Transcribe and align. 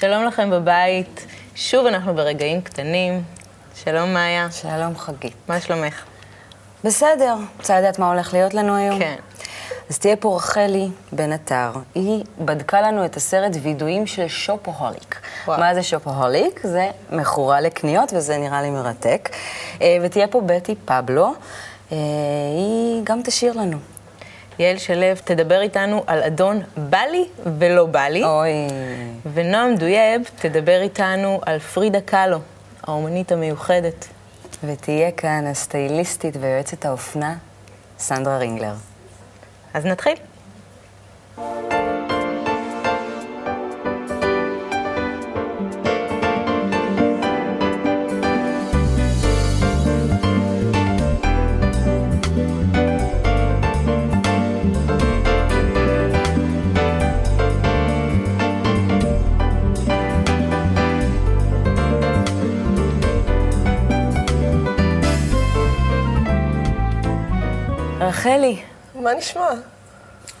שלום 0.00 0.24
לכם 0.24 0.50
בבית, 0.50 1.26
שוב 1.54 1.86
אנחנו 1.86 2.14
ברגעים 2.14 2.60
קטנים. 2.60 3.22
שלום 3.84 4.14
מאיה. 4.14 4.50
שלום 4.50 4.96
חגית. 4.96 5.34
מה 5.48 5.60
שלומך? 5.60 6.04
בסדר, 6.84 7.34
רוצה 7.56 7.80
לדעת 7.80 7.98
מה 7.98 8.12
הולך 8.12 8.34
להיות 8.34 8.54
לנו 8.54 8.76
היום? 8.76 8.98
כן. 8.98 9.16
אז 9.90 9.98
תהיה 9.98 10.16
פה 10.16 10.36
רחלי 10.36 10.88
בן 11.12 11.32
עטר. 11.32 11.72
היא 11.94 12.24
בדקה 12.40 12.80
לנו 12.80 13.04
את 13.04 13.16
הסרט 13.16 13.52
וידויים 13.62 14.06
של 14.06 14.28
שופוהוליק. 14.28 15.20
וואו. 15.46 15.60
מה 15.60 15.74
זה 15.74 15.82
שופוהוליק? 15.82 16.60
זה 16.64 16.90
מכורה 17.12 17.60
לקניות, 17.60 18.12
וזה 18.12 18.38
נראה 18.38 18.62
לי 18.62 18.70
מרתק. 18.70 19.28
אה, 19.82 19.98
ותהיה 20.02 20.28
פה 20.28 20.40
בטי 20.46 20.74
פבלו. 20.84 21.34
אה, 21.92 21.96
היא 22.56 23.00
גם 23.04 23.20
תשאיר 23.24 23.52
לנו. 23.52 23.78
יעל 24.58 24.78
שלו 24.78 25.06
תדבר 25.24 25.60
איתנו 25.60 26.04
על 26.06 26.22
אדון 26.22 26.62
בא 26.76 26.98
לי 26.98 27.24
ולא 27.58 27.86
בא 27.86 28.08
לי. 28.08 28.24
אוי. 28.24 28.52
ונועם 29.32 29.76
דויאב 29.76 30.20
תדבר 30.36 30.80
איתנו 30.82 31.40
על 31.46 31.58
פרידה 31.58 32.00
קאלו, 32.00 32.38
האומנית 32.82 33.32
המיוחדת. 33.32 34.08
ותהיה 34.64 35.10
כאן 35.10 35.46
הסטייליסטית 35.46 36.36
ויועצת 36.40 36.84
האופנה, 36.84 37.34
סנדרה 37.98 38.38
רינגלר. 38.38 38.74
אז 39.74 39.86
נתחיל. 39.86 40.14
רחלי, 68.18 68.56
מה 68.94 69.14
נשמע? 69.14 69.50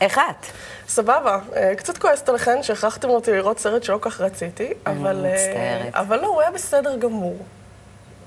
איך 0.00 0.18
את? 0.18 0.46
סבבה. 0.88 1.38
אה, 1.56 1.72
קצת 1.76 1.98
כועסת 1.98 2.28
עליכן 2.28 2.62
שהכרחתם 2.62 3.08
אותי 3.08 3.32
לראות 3.32 3.58
סרט 3.58 3.82
שלא 3.82 3.98
כך 4.00 4.20
רציתי, 4.20 4.72
אבל... 4.86 5.26
אה, 5.26 5.32
מצטערת. 5.32 5.94
אבל 5.94 6.20
לא, 6.20 6.26
הוא 6.26 6.40
היה 6.40 6.50
בסדר 6.50 6.96
גמור. 6.96 7.36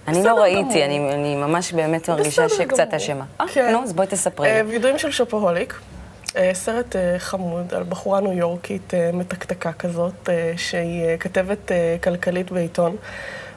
אני 0.08 0.24
לא 0.24 0.42
ראיתי. 0.42 0.86
אני, 0.86 1.14
אני 1.14 1.36
ממש 1.36 1.74
באמת 1.74 2.10
מרגישה 2.10 2.50
שקצת. 2.50 2.94
אשמה. 2.94 3.26
אה, 3.42 3.46
כן. 3.54 3.72
נו, 3.72 3.84
אז 3.84 3.94
בואי 3.94 4.08
תספרי. 4.08 4.62
וידועים 4.62 4.98
של 4.98 5.12
שופוהוליק. 5.12 5.80
אה, 6.36 6.52
סרט 6.54 6.96
חמוד 7.18 7.74
על 7.74 7.84
בחורה 7.84 8.22
ניו 8.22 8.34
יורקית 8.34 8.94
מתקתקה 9.14 9.74
כזאת, 9.74 10.30
שהיא 10.58 11.18
כתבת 11.20 11.72
כלכלית 12.04 12.52
בעיתון, 12.52 12.96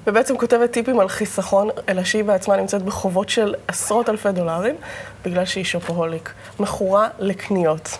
ובעצם 0.06 0.36
כותבת 0.36 0.70
טיפים 0.70 1.00
על 1.00 1.08
חיסכון, 1.08 1.68
אלא 1.88 2.04
שהיא 2.04 2.24
בעצמה 2.24 2.56
נמצאת 2.56 2.82
בחובות 2.82 3.28
של 3.28 3.54
עשרות 3.68 4.08
אלפי 4.08 4.32
דולרים, 4.32 4.74
בגלל 5.24 5.44
שהיא 5.44 5.64
שופוהוליק. 5.64 6.32
מכורה 6.60 7.08
לקניות. 7.18 7.98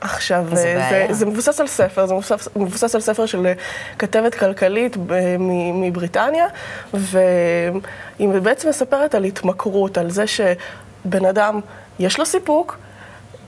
עכשיו, 0.00 0.44
איזה 0.50 0.76
אה. 0.76 1.06
זה, 1.08 1.14
זה 1.14 1.26
מבוסס 1.26 1.60
על 1.60 1.66
ספר, 1.66 2.06
זה 2.06 2.14
מבוסס, 2.14 2.48
מבוסס 2.56 2.94
על 2.94 3.00
ספר 3.00 3.26
של 3.26 3.46
אה, 3.46 3.52
כתבת 3.98 4.34
כלכלית 4.34 4.96
ב, 5.06 5.36
מ, 5.38 5.80
מבריטניה, 5.82 6.46
והיא 6.94 8.28
בעצם 8.42 8.68
מספרת 8.68 9.14
על 9.14 9.24
התמכרות, 9.24 9.98
על 9.98 10.10
זה 10.10 10.24
שבן 10.26 11.24
אדם, 11.24 11.60
יש 11.98 12.18
לו 12.18 12.26
סיפוק 12.26 12.78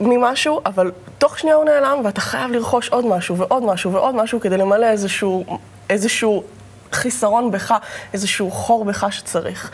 ממשהו, 0.01 0.61
אבל 0.65 0.91
תוך 1.17 1.39
שנייה 1.39 1.55
הוא 1.55 1.65
נעלם, 1.65 2.01
ואתה 2.05 2.21
חייב 2.21 2.51
לרכוש 2.51 2.89
עוד 2.89 3.05
משהו 3.05 3.37
ועוד 3.37 3.63
משהו 3.63 3.93
ועוד 3.93 4.15
משהו 4.15 4.39
כדי 4.39 4.57
למלא 4.57 4.85
איזשהו, 4.85 5.59
איזשהו 5.89 6.43
חיסרון 6.92 7.50
בך, 7.50 7.74
איזשהו 8.12 8.50
חור 8.50 8.84
בך 8.84 9.06
שצריך 9.10 9.70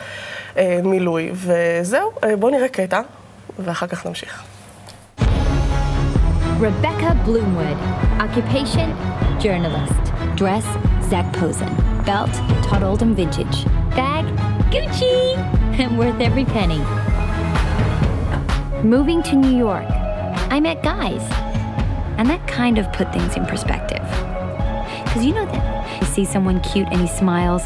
אה, 0.57 0.79
מילוי. 0.83 1.31
וזהו, 1.33 2.11
אה, 2.23 2.35
בואו 2.35 2.51
נראה 2.51 2.67
קטע, 2.67 3.01
ואחר 3.59 3.87
כך 3.87 4.05
נמשיך. 4.05 4.43
Rebecca 6.59 7.11
Bloomwood. 7.25 7.77
Occupation, 8.25 8.89
journalist. 9.43 10.03
Dress, 10.37 10.65
Zach 11.09 11.27
Posen. 11.33 11.73
Belt, 12.05 12.31
Todd 12.65 12.83
Oldham 12.83 13.13
Vintage. 13.15 13.65
Bag, 13.97 14.25
Gucci! 14.71 15.35
And 15.81 15.97
worth 15.97 16.21
every 16.21 16.45
penny. 16.45 16.81
Moving 18.83 19.21
to 19.23 19.35
New 19.35 19.55
York, 19.67 19.89
I 20.55 20.59
met 20.61 20.83
guys. 20.83 21.25
And 22.17 22.29
that 22.29 22.47
kind 22.47 22.77
of 22.77 22.85
put 22.93 23.11
things 23.11 23.35
in 23.35 23.45
perspective. 23.45 24.05
Because 25.03 25.25
you 25.25 25.33
know 25.33 25.45
that 25.45 25.76
you 26.00 26.06
see 26.06 26.24
someone 26.24 26.60
cute 26.60 26.88
and 26.90 27.00
he 27.00 27.06
smiles, 27.06 27.62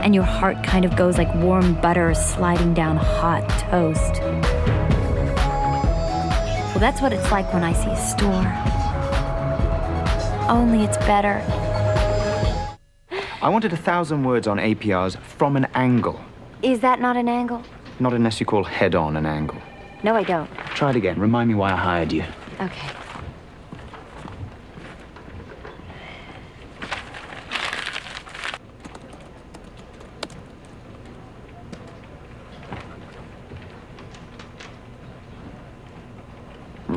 and 0.00 0.14
your 0.14 0.24
heart 0.24 0.62
kind 0.62 0.84
of 0.84 0.96
goes 0.96 1.16
like 1.18 1.32
warm 1.36 1.74
butter 1.80 2.12
sliding 2.14 2.74
down 2.74 2.96
hot 2.96 3.48
toast. 3.70 4.20
Well, 6.70 6.80
that's 6.80 7.00
what 7.00 7.12
it's 7.12 7.30
like 7.30 7.52
when 7.54 7.62
I 7.62 7.72
see 7.72 7.90
a 7.90 7.96
store. 7.96 8.44
Only 10.50 10.84
it's 10.84 10.98
better. 10.98 11.42
I 13.40 13.48
wanted 13.48 13.72
a 13.72 13.76
thousand 13.76 14.24
words 14.24 14.46
on 14.46 14.58
APRs 14.58 15.16
from 15.18 15.56
an 15.56 15.66
angle, 15.74 16.20
Is 16.62 16.80
that 16.80 17.00
not 17.00 17.16
an 17.16 17.28
angle? 17.28 17.62
not 18.00 18.12
unless 18.12 18.40
you 18.40 18.46
call 18.46 18.64
head 18.64 18.94
on 18.94 19.16
an 19.16 19.24
angle. 19.26 19.56
No, 20.02 20.14
I 20.16 20.24
don't. 20.24 20.50
Try 20.74 20.90
it 20.90 20.96
again. 20.96 21.18
Remind 21.20 21.48
me 21.48 21.54
why 21.54 21.72
I 21.72 21.76
hired 21.76 22.12
you. 22.12 22.24
Okay. 22.60 22.88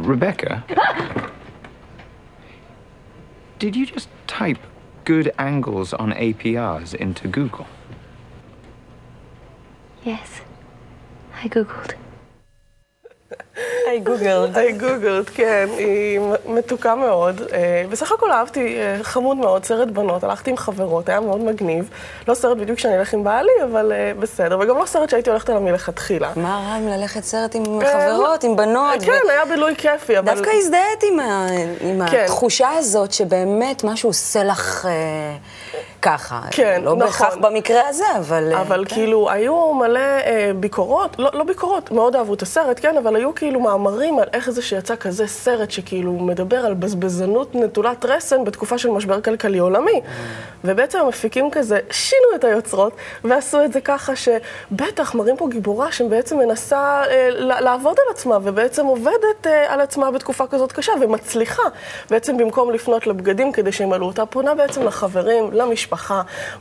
Rebecca? 0.08 0.64
Did 3.60 3.76
you 3.76 3.86
just 3.86 4.08
type 4.26 4.60
good 5.04 5.34
angles 5.38 5.94
on 5.94 6.14
APRs 6.14 6.96
into 6.96 7.28
Google? 7.28 7.68
Yes. 10.04 10.42
I 11.44 11.50
Googled. 11.50 11.96
היי 13.98 14.04
גוגל. 14.04 14.48
היי 14.54 14.72
גוגלד, 14.72 15.30
כן, 15.30 15.68
היא 15.78 16.20
מתוקה 16.46 16.96
מאוד. 16.96 17.42
אה, 17.54 17.84
בסך 17.90 18.12
הכל 18.12 18.32
אהבתי, 18.32 18.78
אה, 18.80 18.98
חמוד 19.04 19.38
מאוד, 19.38 19.66
סרט 19.66 19.88
בנות, 19.88 20.24
הלכתי 20.24 20.50
עם 20.50 20.58
חברות, 20.58 21.10
היה 21.10 21.20
מאוד 21.20 21.42
מגניב. 21.42 21.90
לא 22.28 22.34
סרט 22.34 22.58
בדיוק 22.58 22.80
שאני 22.80 22.98
אלך 22.98 23.14
עם 23.14 23.24
בעלי, 23.24 23.52
אבל 23.64 23.92
אה, 23.92 24.12
בסדר, 24.20 24.60
וגם 24.60 24.78
לא 24.78 24.86
סרט 24.86 25.10
שהייתי 25.10 25.30
הולכת 25.30 25.50
עליו 25.50 25.62
מלכתחילה. 25.62 26.32
מה 26.36 26.64
רע 26.68 26.76
עם 26.76 26.88
ללכת 26.88 27.24
סרט 27.24 27.56
עם 27.56 27.82
אה, 27.82 28.08
חברות, 28.10 28.44
עם 28.44 28.56
בנות? 28.56 29.02
כן, 29.02 29.20
היה 29.30 29.46
בילוי 29.46 29.76
כיפי, 29.78 30.20
אבל... 30.20 30.36
דווקא 30.36 30.50
הזדהית 30.54 31.04
עם, 31.04 32.02
כן. 32.12 32.24
התחושה 32.24 32.70
הזאת 32.70 33.12
שבאמת 33.12 33.84
משהו 33.84 34.10
עושה 34.10 34.44
לך 34.44 34.88
ככה. 36.02 36.42
כן, 36.52 36.82
לא 36.84 36.96
נכון. 36.96 37.00
בהכרח 37.00 37.36
במקרה 37.36 37.82
הזה, 37.88 38.06
אבל... 38.18 38.54
אה, 38.54 38.62
אבל 38.62 38.86
כן. 38.88 38.96
כאילו, 38.96 39.30
היו 39.30 39.74
מלא 39.74 40.00
אה, 40.00 40.52
ביקורות, 40.56 41.16
לא, 41.20 41.30
לא 41.34 41.44
ביקורות, 41.44 41.92
מאוד 41.92 42.16
אהבו 42.16 42.34
את 42.34 42.42
הסרט, 42.42 42.80
כן, 42.82 42.98
אבל 42.98 43.16
היו 43.16 43.36
כאילו 43.36 43.60
מאמרים 43.60 44.20
על 44.20 44.28
איך 44.34 44.50
זה 44.50 44.62
שיצא 44.62 44.96
כזה 44.96 45.28
סרט 45.28 45.72
שכאילו 45.72 46.12
מדבר 46.12 46.58
על 46.58 46.74
בזבזנות 46.74 47.56
נטולת 47.56 48.06
רסן 48.06 48.44
בתקופה 48.44 48.78
של 48.78 48.90
משבר 48.90 49.22
כלכלי 49.22 49.58
עולמי. 49.58 50.02
ובעצם 50.64 51.00
המפיקים 51.00 51.52
כזה 51.52 51.80
שינו 51.92 52.36
את 52.36 52.44
היוצרות 52.44 52.94
ועשו 53.24 53.64
את 53.64 53.74
זה 53.74 53.82
ככה 53.82 54.14
שבטח 54.16 55.16
מראים 55.16 55.38
פה 55.38 55.48
גיבורה 55.50 55.92
שבעצם 55.92 56.38
מנסה 56.38 57.04
אה, 57.10 57.30
לעבוד 57.40 57.98
על 58.06 58.12
עצמה 58.12 58.38
ובעצם 58.44 58.86
עובדת 58.86 59.48
אה, 59.48 59.74
על 59.74 59.82
עצמה 59.82 60.12
בתקופה 60.12 60.48
כזאת 60.48 60.72
קשה 60.72 60.92
ומצליחה. 61.02 61.64
בעצם 62.10 62.38
במקום 62.38 62.72
לפנות 62.72 63.08
לבגדים 63.08 63.52
כדי 63.52 63.72
שימלאו 63.72 64.08
אותה, 64.08 64.26
פונה 64.26 64.56
בעצם 64.56 64.84
לחברים, 64.84 65.50
למשפחה, 65.52 65.87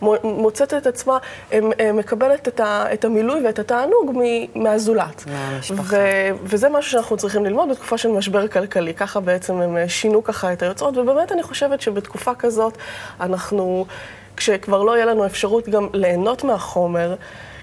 מו- 0.03 0.15
מוצאת 0.25 0.75
את 0.75 0.87
עצמה, 0.87 1.19
אה, 1.53 1.59
אה, 1.81 1.93
מקבלת 1.93 2.49
את, 2.49 2.61
ה, 2.61 2.85
את 2.93 3.05
המילוי 3.05 3.47
ואת 3.47 3.59
התענוג 3.59 4.19
מהזולת. 4.55 5.25
מהמשפחה. 5.27 5.83
ו- 5.97 6.31
וזה 6.43 6.69
משהו 6.69 6.91
שאנחנו 6.93 7.17
צריכים 7.17 7.45
ללמוד 7.45 7.69
בתקופה 7.71 7.99
של 7.99 8.09
משבר 8.09 8.49
כלכלי. 8.49 8.95
ככה 8.95 9.21
בעצם 9.21 9.61
הם 9.61 9.77
אה, 9.77 9.89
שינו 9.89 10.25
ככה 10.25 10.53
את 10.53 10.63
היוצרות, 10.63 10.97
ובאמת 10.97 11.33
אני 11.33 11.43
חושבת 11.43 11.81
שבתקופה 11.81 12.35
כזאת 12.35 12.79
אנחנו, 13.21 13.87
כשכבר 14.37 14.83
לא 14.83 14.97
יהיה 14.97 15.07
לנו 15.07 15.27
אפשרות 15.27 15.69
גם 15.69 15.89
ליהנות 15.93 16.45
מהחומר, 16.45 17.15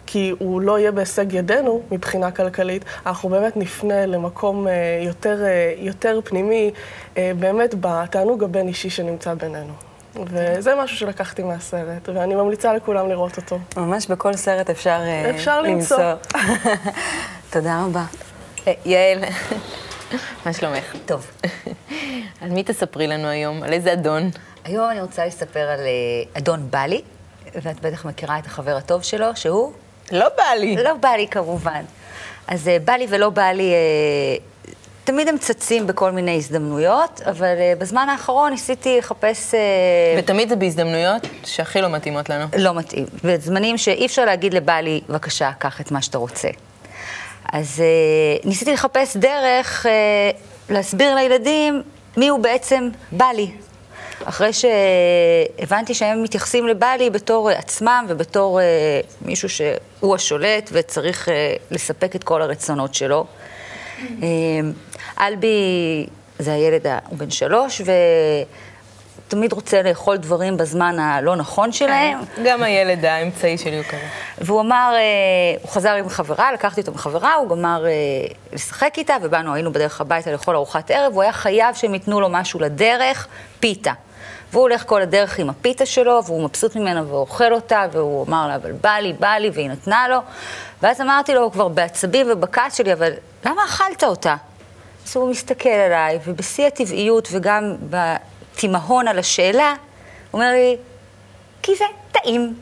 כי 0.06 0.33
הוא 0.39 0.62
לא 0.62 0.80
יהיה 0.80 0.92
בהישג 0.92 1.33
ידינו 1.33 1.81
מבחינה 1.92 2.31
כלכלית, 2.31 2.86
אנחנו 3.06 3.30
באמת 3.30 3.57
נפנה 3.57 4.06
למקום 4.06 4.68
יותר, 5.06 5.38
יותר 5.77 6.19
פנימי, 6.24 6.71
באמת 7.15 7.75
בתענוג 7.80 8.44
הבין-אישי 8.44 8.89
שנמצא 8.89 9.33
בינינו. 9.33 9.74
וזה 10.15 10.75
משהו 10.75 10.98
שלקחתי 10.98 11.44
מהסרט, 11.44 12.10
ואני 12.10 12.36
ממליצה 12.36 12.74
לכולם 12.74 13.10
לראות 13.10 13.38
אותו. 13.38 13.60
ממש 13.77 14.07
בכל 14.07 14.33
סרט 14.33 14.69
אפשר, 14.69 15.00
אה, 15.01 15.30
אפשר 15.30 15.62
למצוא. 15.62 16.13
תודה 17.54 17.83
רבה. 17.86 18.04
אה, 18.68 18.74
יעל, 18.86 19.24
מה 20.45 20.54
שלומך? 20.54 20.94
טוב. 21.06 21.31
על 22.42 22.50
מי 22.50 22.63
תספרי 22.63 23.07
לנו 23.07 23.27
היום? 23.27 23.63
על 23.63 23.74
איזה 23.74 23.94
אדון? 23.94 24.30
היום 24.65 24.89
אני 24.89 25.01
רוצה 25.01 25.25
לספר 25.25 25.60
על 25.60 25.80
אה, 25.80 25.86
אדון 26.38 26.68
בלי, 26.69 27.01
ואת 27.56 27.80
בטח 27.80 28.06
מכירה 28.06 28.39
את 28.39 28.45
החבר 28.45 28.75
הטוב 28.77 29.04
שלו, 29.04 29.36
שהוא? 29.36 29.74
לא 30.12 30.27
בא 30.38 30.44
לי. 30.60 30.75
לא 30.75 30.94
בא 30.94 31.10
לי 31.10 31.27
כמובן. 31.27 31.83
אז 32.48 32.68
אה, 32.68 32.77
בא 32.86 32.94
לי 32.94 33.06
ולא 33.10 33.30
בא 33.30 33.51
לי, 33.51 33.74
אה, 33.74 34.38
תמיד 35.03 35.27
הם 35.27 35.38
צצים 35.38 35.88
בכל 35.88 36.11
מיני 36.11 36.35
הזדמנויות, 36.35 37.21
אבל 37.25 37.55
אה, 37.59 37.73
בזמן 37.77 38.09
האחרון 38.09 38.51
ניסיתי 38.51 38.97
לחפש... 38.97 39.53
אה, 39.53 39.59
ותמיד 40.17 40.50
זה 40.50 40.55
בהזדמנויות 40.55 41.21
שהכי 41.45 41.81
לא 41.81 41.88
מתאימות 41.88 42.29
לנו. 42.29 42.45
לא 42.57 42.73
מתאים. 42.73 43.05
בזמנים 43.23 43.77
שאי 43.77 44.05
אפשר 44.05 44.25
להגיד 44.25 44.53
לבעלי, 44.53 45.01
בבקשה, 45.09 45.51
קח 45.59 45.81
את 45.81 45.91
מה 45.91 46.01
שאתה 46.01 46.17
רוצה. 46.17 46.47
אז 47.53 47.81
אה, 47.81 48.50
ניסיתי 48.50 48.73
לחפש 48.73 49.17
דרך 49.17 49.85
אה, 49.85 49.91
להסביר 50.69 51.15
לילדים 51.15 51.81
מי 52.17 52.27
הוא 52.27 52.39
בעצם 52.39 52.89
בעלי. 53.11 53.51
אחרי 54.25 54.51
שהבנתי 54.53 55.94
שהם 55.94 56.23
מתייחסים 56.23 56.67
לבעלי 56.67 57.09
בתור 57.09 57.50
עצמם 57.50 58.05
ובתור 58.09 58.61
אה, 58.61 58.65
מישהו 59.21 59.50
שהוא 59.50 60.15
השולט 60.15 60.69
וצריך 60.73 61.29
אה, 61.29 61.55
לספק 61.71 62.15
את 62.15 62.23
כל 62.23 62.41
הרצונות 62.41 62.94
שלו. 62.95 63.25
אה, 64.23 65.27
אלבי 65.27 66.05
זה 66.39 66.53
הילד, 66.53 66.85
הוא 67.07 67.17
בן 67.17 67.29
שלוש, 67.29 67.81
ותמיד 69.27 69.53
רוצה 69.53 69.81
לאכול 69.81 70.17
דברים 70.17 70.57
בזמן 70.57 71.00
הלא 71.00 71.35
נכון 71.35 71.71
שלהם. 71.71 72.19
גם 72.44 72.63
הילד 72.63 73.05
האמצעי 73.05 73.57
שלי 73.57 73.77
הוא 73.77 73.85
כזה. 73.85 74.07
והוא 74.41 74.61
אמר, 74.61 74.94
אה, 74.95 75.61
הוא 75.61 75.69
חזר 75.71 75.94
עם 75.94 76.09
חברה, 76.09 76.53
לקחתי 76.53 76.81
אותו 76.81 76.91
עם 76.91 76.97
חברה, 76.97 77.33
הוא 77.33 77.50
גמר 77.50 77.85
אה, 77.85 77.91
לשחק 78.53 78.94
איתה, 78.97 79.15
ובאנו, 79.21 79.53
היינו 79.53 79.71
בדרך 79.73 80.01
הביתה 80.01 80.31
לאכול 80.31 80.55
ארוחת 80.55 80.91
ערב, 80.91 81.13
הוא 81.13 81.21
היה 81.21 81.33
חייב 81.33 81.75
שהם 81.75 81.94
ייתנו 81.94 82.21
לו 82.21 82.29
משהו 82.29 82.59
לדרך, 82.59 83.27
פיתה. 83.59 83.94
והוא 84.53 84.61
הולך 84.61 84.83
כל 84.85 85.01
הדרך 85.01 85.39
עם 85.39 85.50
הפיתה 85.50 85.85
שלו, 85.85 86.21
והוא 86.25 86.44
מבסוט 86.44 86.75
ממנה 86.75 87.03
ואוכל 87.07 87.53
אותה, 87.53 87.85
והוא 87.91 88.25
אמר 88.27 88.47
לה, 88.47 88.55
אבל 88.55 88.71
בא 88.71 88.89
לי, 88.89 89.13
בא 89.13 89.27
לי, 89.27 89.50
והיא 89.53 89.69
נתנה 89.69 90.07
לו. 90.07 90.17
ואז 90.81 91.01
אמרתי 91.01 91.33
לו, 91.33 91.51
כבר 91.51 91.67
בעצבים 91.67 92.27
ובכעס 92.31 92.77
שלי, 92.77 92.94
אבל 92.94 93.11
למה 93.45 93.65
אכלת 93.65 94.03
אותה? 94.03 94.35
אז 95.07 95.15
הוא 95.15 95.29
מסתכל 95.31 95.69
עליי, 95.69 96.19
ובשיא 96.25 96.67
הטבעיות 96.67 97.27
וגם 97.31 97.75
בתימהון 97.89 99.07
על 99.07 99.19
השאלה, 99.19 99.69
הוא 100.31 100.41
אומר 100.41 100.51
לי, 100.51 100.77
כי 101.61 101.75
זה 101.75 101.85
טעים. 102.11 102.55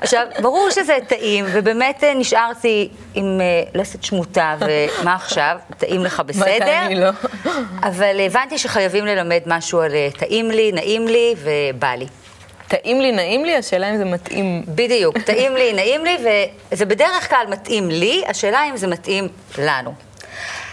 עכשיו, 0.00 0.26
ברור 0.42 0.70
שזה 0.70 0.98
טעים, 1.08 1.44
ובאמת 1.52 2.04
אה, 2.04 2.14
נשארתי 2.14 2.88
עם 3.14 3.40
אה, 3.40 3.80
לסת 3.80 4.02
שמוטה, 4.02 4.56
ומה 4.60 5.14
עכשיו? 5.14 5.56
טעים 5.78 6.04
לך 6.04 6.22
בסדר? 6.26 6.84
מתי 6.84 6.94
לא? 6.94 7.10
אבל 7.82 8.20
הבנתי 8.20 8.58
שחייבים 8.58 9.06
ללמד 9.06 9.40
משהו 9.46 9.80
על 9.80 9.94
אה, 9.94 10.08
טעים 10.18 10.50
לי, 10.50 10.72
נעים 10.72 11.08
לי 11.08 11.34
ובא 11.38 11.94
לי. 11.94 12.06
טעים 12.68 13.00
לי, 13.00 13.12
נעים 13.12 13.44
לי, 13.44 13.56
השאלה 13.56 13.90
אם 13.90 13.96
זה 13.96 14.04
מתאים. 14.04 14.62
בדיוק, 14.68 15.18
טעים 15.26 15.56
לי, 15.56 15.72
נעים 15.72 16.04
לי, 16.04 16.16
וזה 16.72 16.84
בדרך 16.84 17.28
כלל 17.30 17.46
מתאים 17.48 17.90
לי, 17.90 18.22
השאלה 18.26 18.64
אם 18.70 18.76
זה 18.76 18.86
מתאים 18.86 19.28
לנו. 19.58 19.94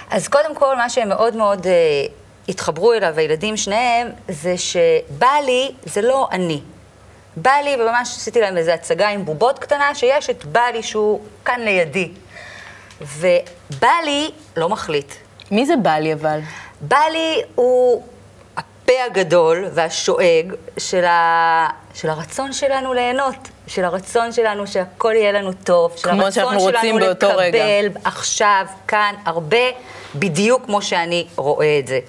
אז 0.10 0.28
קודם 0.28 0.56
כל, 0.56 0.76
מה 0.76 0.90
שהם 0.90 1.10
מאוד 1.10 1.36
מאוד 1.36 1.68
אה, 1.68 1.72
התחברו 2.50 2.94
אליו, 2.94 3.14
הילדים 3.18 3.58
שניהם, 3.58 4.08
זה 4.28 4.58
שבא 4.58 5.34
לי 5.46 5.72
זה 5.86 6.02
לא 6.02 6.28
אני. 6.32 6.62
בא 7.36 7.51
לי, 7.63 7.75
וממש 7.75 8.10
עשיתי 8.18 8.42
להם 8.42 8.57
איזו 8.57 8.72
הצגה 8.72 9.10
עם 9.10 9.25
בובות 9.25 9.60
קטנה, 9.60 9.95
שיש 9.95 10.30
את 10.30 10.45
בא 10.45 10.66
לי 10.74 10.83
שהוא 10.83 11.22
כאן 11.45 11.60
לידי. 11.60 12.12
ובא 13.01 13.94
לי 14.06 14.31
לא 14.57 14.69
מחליט. 14.69 15.13
מי 15.51 15.66
זה 15.66 15.75
בא 15.75 15.98
לי 15.98 16.13
אבל? 16.13 16.39
בא 16.81 17.04
לי 17.12 17.42
הוא 17.56 18.04
הפה 18.57 18.94
הגדול 19.06 19.68
והשואג 19.74 20.54
של, 20.78 21.06
ה... 21.06 21.68
של 21.94 22.10
הרצון 22.10 22.54
שלנו 22.54 22.94
ליהנות, 22.94 23.36
של 23.68 23.83
הרצון 23.86 24.31
שלנו 24.31 24.68
שהכל 24.68 25.13
יהיה 25.16 25.31
לנו 25.31 25.54
טוב, 25.54 25.94
של 25.98 26.10
הרצון 26.10 26.31
שאנחנו 26.31 26.60
רוצים 26.60 26.81
שלנו 26.81 27.00
באותו 27.00 27.30
רגע. 27.38 27.60
לקבל 27.81 28.00
עכשיו, 28.04 28.66
כאן, 28.88 29.16
הרבה, 29.25 29.57
בדיוק 30.16 30.66
כמו 30.66 30.81
שאני 30.81 31.28
רואה 31.36 31.80
את 31.80 31.88
זה. 31.88 32.00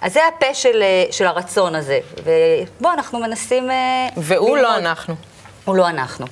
אז 0.00 0.12
זה 0.12 0.20
הפה 0.26 0.54
של, 0.54 0.82
אה, 0.82 1.04
של 1.10 1.26
הרצון 1.26 1.74
הזה. 1.74 1.98
ובוא, 2.24 2.92
אנחנו 2.92 3.18
מנסים... 3.18 3.70
אה, 3.70 4.08
והוא 4.16 4.56
לא 4.56 4.62
ללמוד. 4.62 4.78
אנחנו. 4.78 5.14
הוא 5.64 5.76
לא 5.76 5.88
אנחנו. 5.88 6.26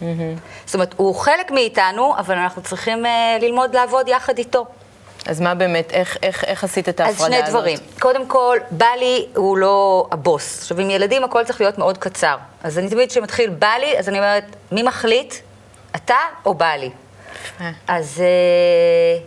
זאת 0.66 0.74
אומרת, 0.74 0.94
הוא 0.96 1.14
חלק 1.14 1.50
מאיתנו, 1.50 2.14
אבל 2.18 2.34
אנחנו 2.34 2.62
צריכים 2.62 3.06
אה, 3.06 3.36
ללמוד 3.40 3.76
לעבוד 3.76 4.08
יחד 4.08 4.38
איתו. 4.38 4.66
אז 5.26 5.40
מה 5.40 5.54
באמת, 5.54 5.92
איך, 5.92 6.16
איך, 6.22 6.44
איך 6.44 6.64
עשית 6.64 6.88
את 6.88 7.00
אז 7.00 7.06
ההפרדה 7.06 7.36
הזאת? 7.36 7.42
שני 7.42 7.50
דברים. 7.50 7.78
קודם 7.98 8.26
כל, 8.26 8.58
בלי 8.70 9.26
הוא 9.34 9.58
לא 9.58 10.06
הבוס. 10.10 10.58
עכשיו, 10.62 10.80
עם 10.80 10.90
ילדים 10.90 11.24
הכל 11.24 11.44
צריך 11.44 11.60
להיות 11.60 11.78
מאוד 11.78 11.98
קצר. 11.98 12.36
אז 12.62 12.78
אני 12.78 12.90
תמיד 12.90 13.10
כשמתחיל 13.10 13.50
בלי, 13.50 13.98
אז 13.98 14.08
אני 14.08 14.18
אומרת, 14.18 14.44
מי 14.72 14.82
מחליט? 14.82 15.34
אתה 15.96 16.16
או 16.46 16.54
בלי? 16.54 16.90
אז, 17.88 18.20
אה, 18.20 19.22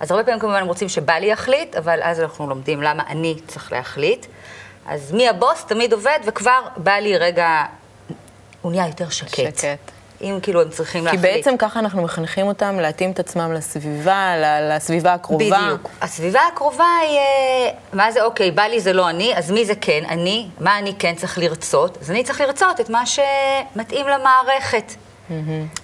אז 0.00 0.10
הרבה 0.10 0.24
פעמים 0.24 0.40
כמובן 0.40 0.60
הם 0.60 0.66
רוצים 0.66 0.88
שבלי 0.88 1.26
יחליט, 1.26 1.76
אבל 1.76 2.00
אז 2.02 2.20
אנחנו 2.20 2.46
לומדים 2.46 2.82
למה 2.82 3.02
אני 3.08 3.36
צריך 3.46 3.72
להחליט. 3.72 4.26
אז 4.86 5.12
מי 5.12 5.28
הבוס 5.28 5.64
תמיד 5.64 5.92
עובד, 5.92 6.18
וכבר 6.24 6.60
בלי 6.76 7.18
רגע, 7.18 7.64
הוא 8.62 8.72
נהיה 8.72 8.86
יותר 8.86 9.08
שקט. 9.08 9.34
שקט. 9.34 9.78
אם 10.20 10.38
כאילו 10.42 10.62
הם 10.62 10.68
צריכים 10.70 11.00
כי 11.00 11.16
להחליט. 11.16 11.22
בעצם 11.22 11.56
ככה 11.58 11.80
אנחנו 11.80 12.02
מחנכים 12.02 12.46
אותם 12.46 12.78
להתאים 12.80 13.10
את 13.10 13.20
עצמם 13.20 13.52
לסביבה, 13.52 14.34
לסביבה 14.60 15.14
הקרובה. 15.14 15.44
בדיוק. 15.44 15.88
הסביבה 16.00 16.40
הקרובה 16.52 16.96
היא, 17.02 17.18
אה, 17.18 17.70
מה 17.92 18.12
זה 18.12 18.24
אוקיי, 18.24 18.50
בא 18.50 18.62
לי 18.62 18.80
זה 18.80 18.92
לא 18.92 19.10
אני, 19.10 19.36
אז 19.36 19.50
מי 19.50 19.64
זה 19.64 19.74
כן 19.80 20.04
אני? 20.08 20.48
מה 20.60 20.78
אני 20.78 20.94
כן 20.98 21.14
צריך 21.14 21.38
לרצות? 21.38 21.98
אז 22.00 22.10
אני 22.10 22.24
צריך 22.24 22.40
לרצות 22.40 22.80
את 22.80 22.90
מה 22.90 23.02
שמתאים 23.06 24.06
למערכת. 24.08 24.92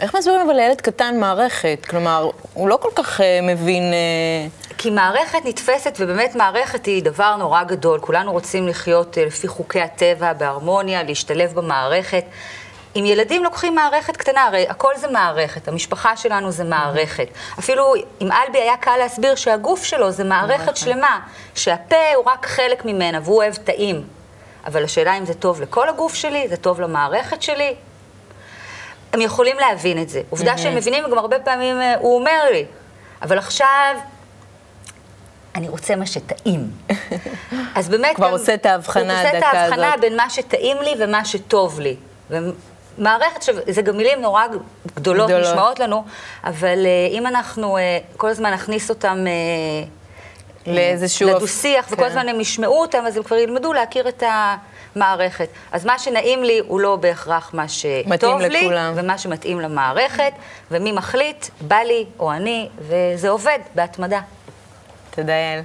איך 0.00 0.14
מסבירים 0.14 0.40
אבל 0.40 0.56
לילד 0.56 0.80
קטן 0.80 1.20
מערכת? 1.20 1.86
כלומר, 1.90 2.30
הוא 2.54 2.68
לא 2.68 2.76
כל 2.76 2.90
כך 2.94 3.20
אה, 3.20 3.40
מבין... 3.42 3.82
אה, 3.82 4.48
כי 4.78 4.90
מערכת 4.90 5.38
נתפסת, 5.44 5.96
ובאמת 5.98 6.34
מערכת 6.34 6.86
היא 6.86 7.02
דבר 7.02 7.36
נורא 7.36 7.62
גדול. 7.62 8.00
כולנו 8.00 8.32
רוצים 8.32 8.68
לחיות 8.68 9.18
אה, 9.18 9.24
לפי 9.24 9.48
חוקי 9.48 9.80
הטבע, 9.80 10.32
בהרמוניה, 10.32 11.02
להשתלב 11.02 11.52
במערכת. 11.54 12.24
אם 12.96 13.04
ילדים 13.06 13.44
לוקחים 13.44 13.74
מערכת 13.74 14.16
קטנה, 14.16 14.44
הרי 14.44 14.66
הכל 14.68 14.92
זה 14.96 15.08
מערכת, 15.08 15.68
המשפחה 15.68 16.16
שלנו 16.16 16.50
זה 16.50 16.64
מערכת. 16.64 17.28
אפילו 17.58 17.94
אם 18.20 18.28
אלבי 18.32 18.58
היה 18.58 18.76
קל 18.76 18.96
להסביר 18.96 19.34
שהגוף 19.34 19.84
שלו 19.84 20.10
זה 20.10 20.24
מערכת 20.24 20.76
שלמה, 20.76 21.20
שהפה 21.54 22.14
הוא 22.16 22.24
רק 22.26 22.46
חלק 22.46 22.84
ממנה 22.84 23.18
והוא 23.24 23.36
אוהב 23.36 23.54
טעים. 23.54 24.04
אבל 24.66 24.84
השאלה 24.84 25.18
אם 25.18 25.26
זה 25.26 25.34
טוב 25.34 25.60
לכל 25.60 25.88
הגוף 25.88 26.14
שלי, 26.14 26.48
זה 26.48 26.56
טוב 26.56 26.80
למערכת 26.80 27.42
שלי. 27.42 27.74
הם 29.14 29.20
יכולים 29.20 29.56
להבין 29.58 30.02
את 30.02 30.08
זה. 30.08 30.22
עובדה 30.30 30.58
שהם 30.58 30.74
מבינים, 30.74 31.04
וגם 31.04 31.18
הרבה 31.18 31.38
פעמים 31.38 31.80
אה, 31.80 31.94
הוא 31.98 32.18
אומר 32.18 32.50
לי, 32.52 32.64
אבל 33.22 33.38
עכשיו 33.38 33.96
אני 35.54 35.68
רוצה 35.68 35.96
מה 35.96 36.06
שטעים. 36.06 36.70
אז 37.76 37.88
באמת... 37.88 38.16
כבר 38.16 38.26
גם- 38.26 38.32
עושה 38.32 38.54
את 38.54 38.66
ההבחנה 38.66 39.20
הוא 39.20 39.28
עושה 39.28 39.30
את 39.30 39.34
הדקה 39.34 39.58
ההבחנה 39.58 39.88
הזאת. 39.88 40.00
בין 40.00 40.16
מה 40.16 40.30
שטעים 40.30 40.76
לי 40.82 40.94
ומה 40.98 41.24
שטוב 41.24 41.80
לי. 41.80 41.96
ומערכת, 42.30 43.36
עכשיו, 43.36 43.54
זה 43.68 43.82
גם 43.82 43.96
מילים 43.96 44.20
נורא 44.22 44.46
גדולות, 44.96 45.28
גדולות. 45.28 45.46
נשמעות 45.46 45.80
לנו, 45.80 46.04
אבל 46.44 46.86
אה, 46.86 47.08
אם 47.10 47.26
אנחנו 47.26 47.76
אה, 47.76 47.98
כל 48.16 48.28
הזמן 48.28 48.52
נכניס 48.52 48.90
אותם... 48.90 49.24
אה, 49.26 49.86
לאיזשהו... 50.66 51.28
לדו-שיח, 51.28 51.86
וכל 51.86 51.96
כן. 51.96 52.04
הזמן 52.04 52.28
הם 52.28 52.40
ישמעו 52.40 52.80
אותם, 52.80 53.04
אז 53.06 53.16
הם 53.16 53.22
כבר 53.22 53.36
ילמדו 53.36 53.72
להכיר 53.72 54.08
את 54.08 54.22
המערכת. 54.96 55.48
אז 55.72 55.86
מה 55.86 55.98
שנעים 55.98 56.44
לי 56.44 56.60
הוא 56.68 56.80
לא 56.80 56.96
בהכרח 56.96 57.50
מה 57.54 57.68
שטוב 57.68 58.40
לי, 58.40 58.62
לכולם. 58.62 58.92
ומה 58.96 59.18
שמתאים 59.18 59.60
למערכת, 59.60 60.32
ומי 60.70 60.92
מחליט, 60.92 61.46
בא 61.60 61.76
לי 61.76 62.06
או 62.18 62.32
אני, 62.32 62.68
וזה 62.78 63.28
עובד 63.28 63.58
בהתמדה. 63.74 64.20
תודה, 65.10 65.32
יעל. 65.32 65.60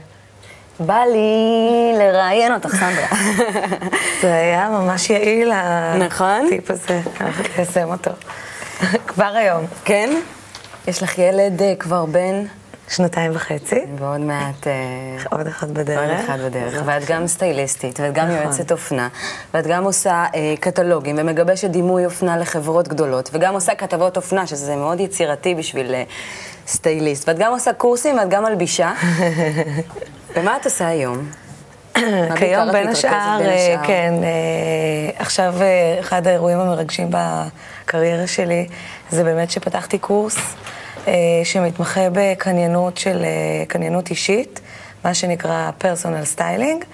בא 0.80 1.04
לי 1.12 1.98
לראיין 1.98 2.54
אותך, 2.54 2.76
סנדרה. 2.76 3.08
זה 4.22 4.34
היה 4.34 4.70
ממש 4.70 5.10
יעיל, 5.10 5.52
נכון? 6.00 6.46
הטיפ 6.46 6.72
הזה, 6.72 7.02
הולכת 7.22 7.58
ליישם 7.58 7.92
אותו. 7.92 8.12
כבר 9.08 9.36
היום. 9.36 9.66
כן? 9.86 10.10
יש 10.88 11.04
לך 11.04 11.18
ילד 11.18 11.62
אה, 11.62 11.74
כבר 11.80 12.06
בן, 12.06 12.44
שנתיים 12.90 13.32
וחצי, 13.36 13.82
ועוד 14.00 14.20
מעט... 14.20 14.68
אה, 14.68 14.74
עוד 15.30 15.48
אחד 15.48 15.72
בדרך. 15.72 16.00
עוד 16.00 16.20
אחד 16.20 16.40
בדרך, 16.40 16.82
ואת 16.86 17.06
גם 17.06 17.28
סטייליסטית, 17.28 18.00
ואת 18.00 18.14
גם 18.14 18.28
נכון. 18.28 18.38
יועצת 18.38 18.72
אופנה, 18.72 19.08
ואת 19.54 19.68
גם 19.68 19.84
עושה 19.84 20.26
אה, 20.36 20.54
קטלוגים 20.60 21.16
ומגבשת 21.20 21.70
דימוי 21.70 22.06
אופנה 22.06 22.38
לחברות 22.38 22.88
גדולות, 22.88 23.30
וגם 23.34 23.54
עושה 23.54 23.76
כתבות 23.76 24.18
אופנה, 24.18 24.48
שזה 24.48 24.76
מאוד 24.76 25.00
יצירתי 25.00 25.56
בשביל 25.56 25.94
אה, 25.94 26.04
סטייליסט, 26.68 27.28
ואת 27.28 27.40
גם 27.40 27.52
עושה 27.52 27.74
קורסים 27.74 28.18
ואת 28.18 28.30
גם 28.30 28.44
מלבישה. 28.44 28.92
ומה 30.36 30.58
את 30.58 30.66
עושה 30.66 30.88
היום? 30.88 31.30
כיום 32.36 32.72
בין 32.72 32.88
השאר? 32.88 33.40
כן, 33.84 34.14
עכשיו 35.18 35.54
אחד 36.00 36.28
האירועים 36.28 36.60
המרגשים 36.60 37.10
בקריירה 37.10 38.28
שלי 38.28 38.68
זה 39.10 39.24
באמת 39.24 39.52
שפתחתי 39.52 39.98
קורס 39.98 40.38
שמתמחה 41.44 42.02
בקניינות 42.14 42.98
של, 42.98 43.24
אה, 43.24 43.66
קניינות 43.68 44.10
אישית, 44.10 44.60
מה 45.06 45.14
שנקרא 45.14 45.72
personal 45.78 46.26
styling, 46.26 46.86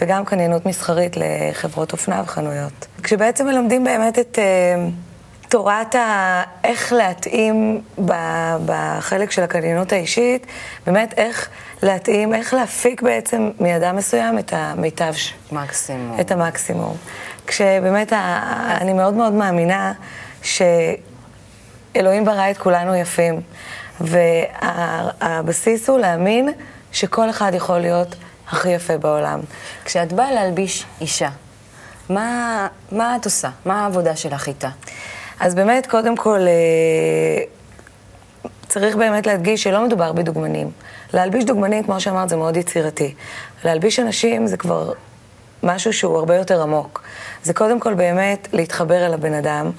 וגם 0.00 0.24
קניינות 0.24 0.66
מסחרית 0.66 1.16
לחברות 1.16 1.92
אופנה 1.92 2.22
וחנויות. 2.24 2.86
כשבעצם 3.02 3.46
מלמדים 3.46 3.84
באמת 3.84 4.18
את 4.18 4.38
אה, 4.38 4.86
תורת 5.48 5.94
ה... 5.94 6.42
איך 6.64 6.92
להתאים 6.92 7.80
ב... 8.04 8.12
בחלק 8.66 9.30
של 9.30 9.42
הקניינות 9.42 9.92
האישית, 9.92 10.46
באמת 10.86 11.14
איך 11.16 11.48
להתאים, 11.82 12.34
איך 12.34 12.54
להפיק 12.54 13.02
בעצם 13.02 13.50
מאדם 13.60 13.96
מסוים 13.96 14.38
את 14.38 14.52
המיטב. 14.56 15.12
ש- 15.12 15.34
מקסימום. 15.52 16.20
את 16.20 16.30
המקסימום. 16.30 16.96
כשבאמת 17.46 18.12
ה... 18.12 18.42
אני 18.80 18.92
מאוד 18.92 19.14
מאוד 19.14 19.32
מאמינה 19.32 19.92
שאלוהים 21.94 22.24
ברא 22.24 22.50
את 22.50 22.58
כולנו 22.58 22.94
יפים, 22.94 23.40
והבסיס 24.00 25.88
הוא 25.88 25.98
להאמין 25.98 26.48
שכל 26.92 27.30
אחד 27.30 27.52
יכול 27.54 27.78
להיות 27.78 28.14
הכי 28.48 28.68
יפה 28.68 28.98
בעולם. 28.98 29.40
כשאת 29.84 30.12
באה 30.12 30.32
להלביש 30.32 30.84
אישה, 31.00 31.28
מה, 32.08 32.66
מה 32.92 33.16
את 33.16 33.24
עושה? 33.24 33.48
מה 33.64 33.82
העבודה 33.82 34.16
שלך 34.16 34.48
איתה? 34.48 34.68
אז 35.40 35.54
באמת, 35.54 35.86
קודם 35.86 36.16
כל, 36.16 36.40
אה, 36.40 37.44
צריך 38.68 38.96
באמת 38.96 39.26
להדגיש 39.26 39.62
שלא 39.62 39.86
מדובר 39.86 40.12
בדוגמנים. 40.12 40.70
להלביש 41.14 41.44
דוגמנים, 41.44 41.84
כמו 41.84 42.00
שאמרת, 42.00 42.28
זה 42.28 42.36
מאוד 42.36 42.56
יצירתי. 42.56 43.14
להלביש 43.64 44.00
אנשים 44.00 44.46
זה 44.46 44.56
כבר 44.56 44.92
משהו 45.62 45.92
שהוא 45.92 46.18
הרבה 46.18 46.36
יותר 46.36 46.62
עמוק. 46.62 47.02
זה 47.42 47.54
קודם 47.54 47.80
כל 47.80 47.94
באמת 47.94 48.48
להתחבר 48.52 49.06
אל 49.06 49.14
הבן 49.14 49.34
אדם, 49.34 49.70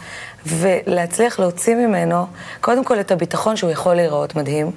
ולהצליח 0.46 1.40
להוציא 1.40 1.76
ממנו, 1.76 2.26
קודם 2.62 2.84
כל 2.84 3.00
את 3.00 3.12
הביטחון 3.12 3.56
שהוא 3.56 3.72
יכול 3.72 3.96
להיראות 3.96 4.36
מדהים, 4.36 4.72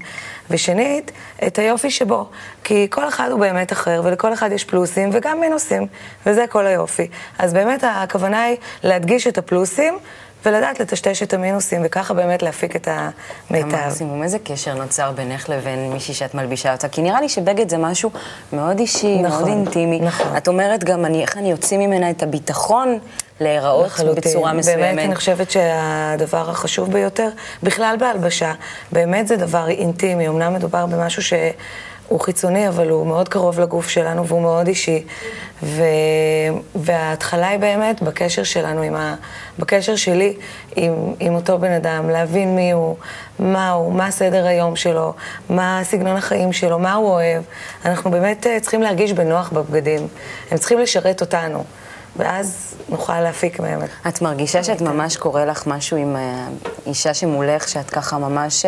ושנית, 0.51 1.13
את 1.47 1.59
היופי 1.59 1.91
שבו. 1.91 2.29
כי 2.65 2.87
כל 2.91 3.09
אחד 3.09 3.29
הוא 3.31 3.41
באמת 3.41 3.73
אחר, 3.73 4.01
ולכל 4.05 4.33
אחד 4.33 4.53
יש 4.53 4.65
פלוסים 4.65 5.11
וגם 5.13 5.41
מינוסים, 5.41 5.87
וזה 6.27 6.45
כל 6.51 6.67
היופי. 6.67 7.09
אז 7.39 7.53
באמת 7.53 7.85
הכוונה 7.87 8.43
היא 8.43 8.57
להדגיש 8.83 9.27
את 9.27 9.39
הפלוסים, 9.39 9.99
ולדעת 10.47 10.81
לטשטש 10.81 11.23
את 11.23 11.35
המינוסים, 11.35 11.83
וככה 11.85 12.15
באמת 12.15 12.43
להפיק 12.43 12.77
את 12.77 12.89
המיטב. 12.91 13.75
המקסימום, 13.75 14.23
איזה 14.23 14.39
קשר 14.39 14.75
נוצר 14.75 15.13
בינך 15.13 15.49
לבין 15.49 15.93
מישהי 15.93 16.15
שאת 16.15 16.35
מלבישה 16.35 16.73
אותה? 16.73 16.89
כי 16.89 17.03
נראה 17.03 17.21
לי 17.21 17.29
שבגד 17.29 17.69
זה 17.69 17.79
משהו 17.79 18.11
מאוד 18.53 18.79
אישי, 18.79 19.23
נכון, 19.23 19.39
מאוד 19.39 19.49
אינטימי. 19.49 20.01
נכון. 20.01 20.37
את 20.37 20.49
אומרת 20.49 20.85
גם, 20.85 21.05
אני, 21.05 21.23
איך 21.23 21.37
אני 21.37 21.53
אוציא 21.53 21.79
ממנה 21.79 22.11
את 22.11 22.23
הביטחון 22.23 22.99
להיראות 23.41 23.87
לחלוטין. 23.87 24.33
בצורה 24.33 24.53
מסוימת. 24.53 24.81
באמת, 24.81 25.05
אני 25.05 25.15
חושבת 25.17 25.51
שהדבר 25.51 26.51
החשוב 26.51 26.93
ביותר, 26.93 27.29
בכלל 27.63 27.97
בהלבשה, 27.99 28.53
באמת 28.93 29.29
זה 29.29 29.37
דבר 29.37 29.69
אינטימי, 29.69 30.29
אמנם 30.29 30.55
מדובר 30.55 30.87
במשהו 30.87 31.23
שהוא 32.07 32.21
חיצוני, 32.21 32.69
אבל 32.69 32.89
הוא 32.89 33.07
מאוד 33.07 33.29
קרוב 33.29 33.61
לגוף 33.61 33.89
שלנו 33.89 34.27
והוא 34.27 34.43
מאוד 34.43 34.69
אישי. 34.69 35.05
ו... 35.63 35.83
וההתחלה 36.75 37.49
היא 37.49 37.59
באמת 37.59 38.03
בקשר 38.03 38.43
שלנו, 38.43 38.83
עם 38.83 38.95
ה... 38.95 39.15
בקשר 39.59 39.97
שלי 39.97 40.37
עם, 40.77 40.93
עם 41.21 41.35
אותו 41.35 41.59
בן 41.59 41.73
אדם, 41.73 42.11
להבין 42.11 42.57
מי 42.57 42.73
הוא, 42.73 42.97
מה 43.39 43.71
הוא, 43.71 43.93
מה 43.93 44.11
סדר 44.11 44.47
היום 44.47 44.77
שלו, 44.77 45.15
מה 45.51 45.81
סגנון 45.85 46.17
החיים 46.17 46.53
שלו, 46.53 46.79
מה 46.79 46.95
הוא 46.95 47.09
אוהב. 47.09 47.43
אנחנו 47.85 48.11
באמת 48.11 48.47
אה, 48.47 48.61
צריכים 48.61 48.83
להרגיש 48.83 49.13
בנוח 49.13 49.51
בבגדים, 49.53 50.09
הם 50.51 50.59
צריכים 50.59 50.79
לשרת 50.79 51.21
אותנו. 51.21 51.65
ואז 52.17 52.75
נוכל 52.89 53.21
להפיק 53.21 53.61
מהם 53.61 53.81
את... 54.09 54.23
מרגישה 54.23 54.65
שאת 54.65 54.81
ממש 54.81 55.17
קורה 55.17 55.45
לך 55.45 55.67
משהו 55.67 55.97
עם 55.97 56.17
אה, 56.17 56.47
אישה 56.87 57.15
שמולך, 57.15 57.69
שאת 57.69 57.91
ככה 57.91 58.19
ממש... 58.19 58.67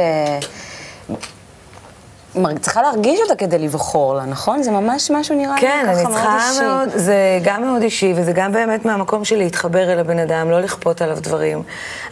צריכה 2.60 2.82
להרגיש 2.82 3.20
אותה 3.20 3.34
כדי 3.34 3.58
לבחור 3.58 4.14
לה, 4.14 4.24
נכון? 4.24 4.62
זה 4.62 4.70
ממש 4.70 5.10
משהו 5.10 5.36
נראה 5.36 5.54
לי 5.54 5.60
כן, 5.60 5.80
ככה 5.82 5.92
אני 5.92 6.02
מאוד 6.02 6.14
צריכה 6.14 6.48
אישי. 6.50 6.60
מאוד, 6.62 6.88
זה 6.94 7.16
גם 7.44 7.62
מאוד 7.62 7.82
אישי, 7.82 8.12
וזה 8.16 8.32
גם 8.32 8.52
באמת 8.52 8.84
מהמקום 8.84 9.24
של 9.24 9.36
להתחבר 9.36 9.92
אל 9.92 9.98
הבן 9.98 10.18
אדם, 10.18 10.50
לא 10.50 10.60
לכפות 10.60 11.02
עליו 11.02 11.18
דברים. 11.20 11.62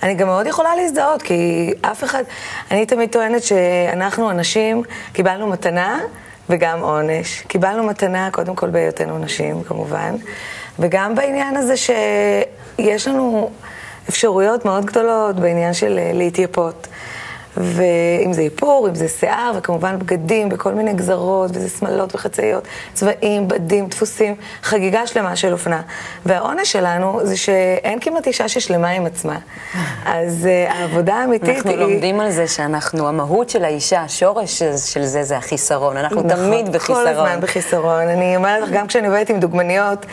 אני 0.02 0.14
גם 0.14 0.26
מאוד 0.26 0.47
יכולה 0.47 0.76
להזדהות, 0.76 1.23
כי 1.23 1.73
אף 1.83 2.04
אחד, 2.04 2.23
אני 2.71 2.87
תמיד 2.87 3.11
טוענת 3.12 3.42
שאנחנו, 3.42 4.30
הנשים, 4.30 4.83
קיבלנו 5.12 5.47
מתנה 5.47 6.00
וגם 6.50 6.80
עונש. 6.80 7.40
קיבלנו 7.40 7.83
מתנה, 7.83 8.28
קודם 8.33 8.54
כל 8.54 8.71
בהיותנו 8.71 9.18
נשים, 9.18 9.62
כמובן, 9.62 10.14
וגם 10.78 11.14
בעניין 11.14 11.56
הזה 11.56 11.75
שיש 11.76 13.09
לנו 13.09 13.50
אפשרויות 14.09 14.64
מאוד 14.64 14.85
גדולות 14.85 15.37
בעניין 15.37 15.75
של 15.75 15.99
אה, 15.99 16.11
להתייפות. 16.14 16.87
ואם 17.56 18.32
זה 18.32 18.40
איפור, 18.40 18.88
אם 18.88 18.94
זה 18.94 19.08
שיער, 19.08 19.52
וכמובן 19.56 19.98
בגדים 19.98 20.48
בכל 20.48 20.72
מיני 20.72 20.92
גזרות, 20.92 21.50
וזה 21.54 21.68
שמלות 21.68 22.14
וחצאיות, 22.14 22.64
צבעים, 22.94 23.48
בדים, 23.48 23.86
דפוסים, 23.86 24.34
חגיגה 24.62 25.06
שלמה 25.06 25.36
של 25.36 25.52
אופנה. 25.52 25.82
והעונש 26.26 26.72
שלנו 26.72 27.20
זה 27.22 27.36
שאין 27.36 28.00
כמעט 28.00 28.26
אישה 28.26 28.48
ששלמה 28.48 28.88
עם 28.88 29.06
עצמה. 29.06 29.38
אז 30.04 30.48
uh, 30.48 30.72
העבודה 30.72 31.14
האמיתית 31.14 31.56
אנחנו 31.56 31.70
היא... 31.70 31.78
לומדים 31.78 32.20
על 32.20 32.30
זה 32.30 32.48
שאנחנו, 32.48 33.08
המהות 33.08 33.50
של 33.50 33.64
האישה, 33.64 34.00
השורש 34.00 34.62
של 34.62 35.04
זה 35.04 35.22
זה 35.22 35.36
החיסרון. 35.36 35.96
אנחנו 35.96 36.22
נכון, 36.22 36.36
תמיד 36.36 36.72
בחיסרון. 36.72 37.02
כל 37.02 37.08
הזמן 37.08 37.40
בחיסרון. 37.40 38.08
אני 38.08 38.36
אומרת 38.36 38.62
לך, 38.62 38.70
גם 38.70 38.86
כשאני 38.86 39.06
עובדת 39.06 39.30
עם 39.30 39.40
דוגמניות 39.40 40.06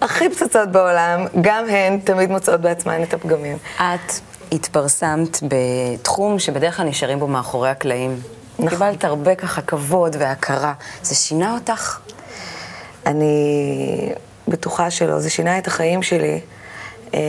הכי 0.00 0.28
פצצות 0.28 0.68
בעולם, 0.72 1.26
גם 1.40 1.64
הן 1.68 1.98
תמיד 2.04 2.30
מוצאות 2.30 2.60
בעצמן 2.60 3.02
את 3.02 3.14
הפגמים. 3.14 3.56
את 3.76 4.12
התפרסמת 4.52 5.38
בתחום 5.42 6.38
שבדרך 6.38 6.76
כלל 6.76 6.86
נשארים 6.86 7.18
בו 7.18 7.26
מאחורי 7.26 7.70
הקלעים. 7.70 8.20
נכון. 8.58 8.68
קיבלת 8.68 9.04
הרבה 9.04 9.34
ככה 9.34 9.62
כבוד 9.62 10.16
והכרה. 10.18 10.72
זה 11.02 11.14
שינה 11.14 11.54
אותך? 11.54 11.98
אני 13.06 14.12
בטוחה 14.48 14.90
שלא, 14.90 15.20
זה 15.20 15.30
שינה 15.30 15.58
את 15.58 15.66
החיים 15.66 16.02
שלי. 16.02 16.40
אה, 17.14 17.20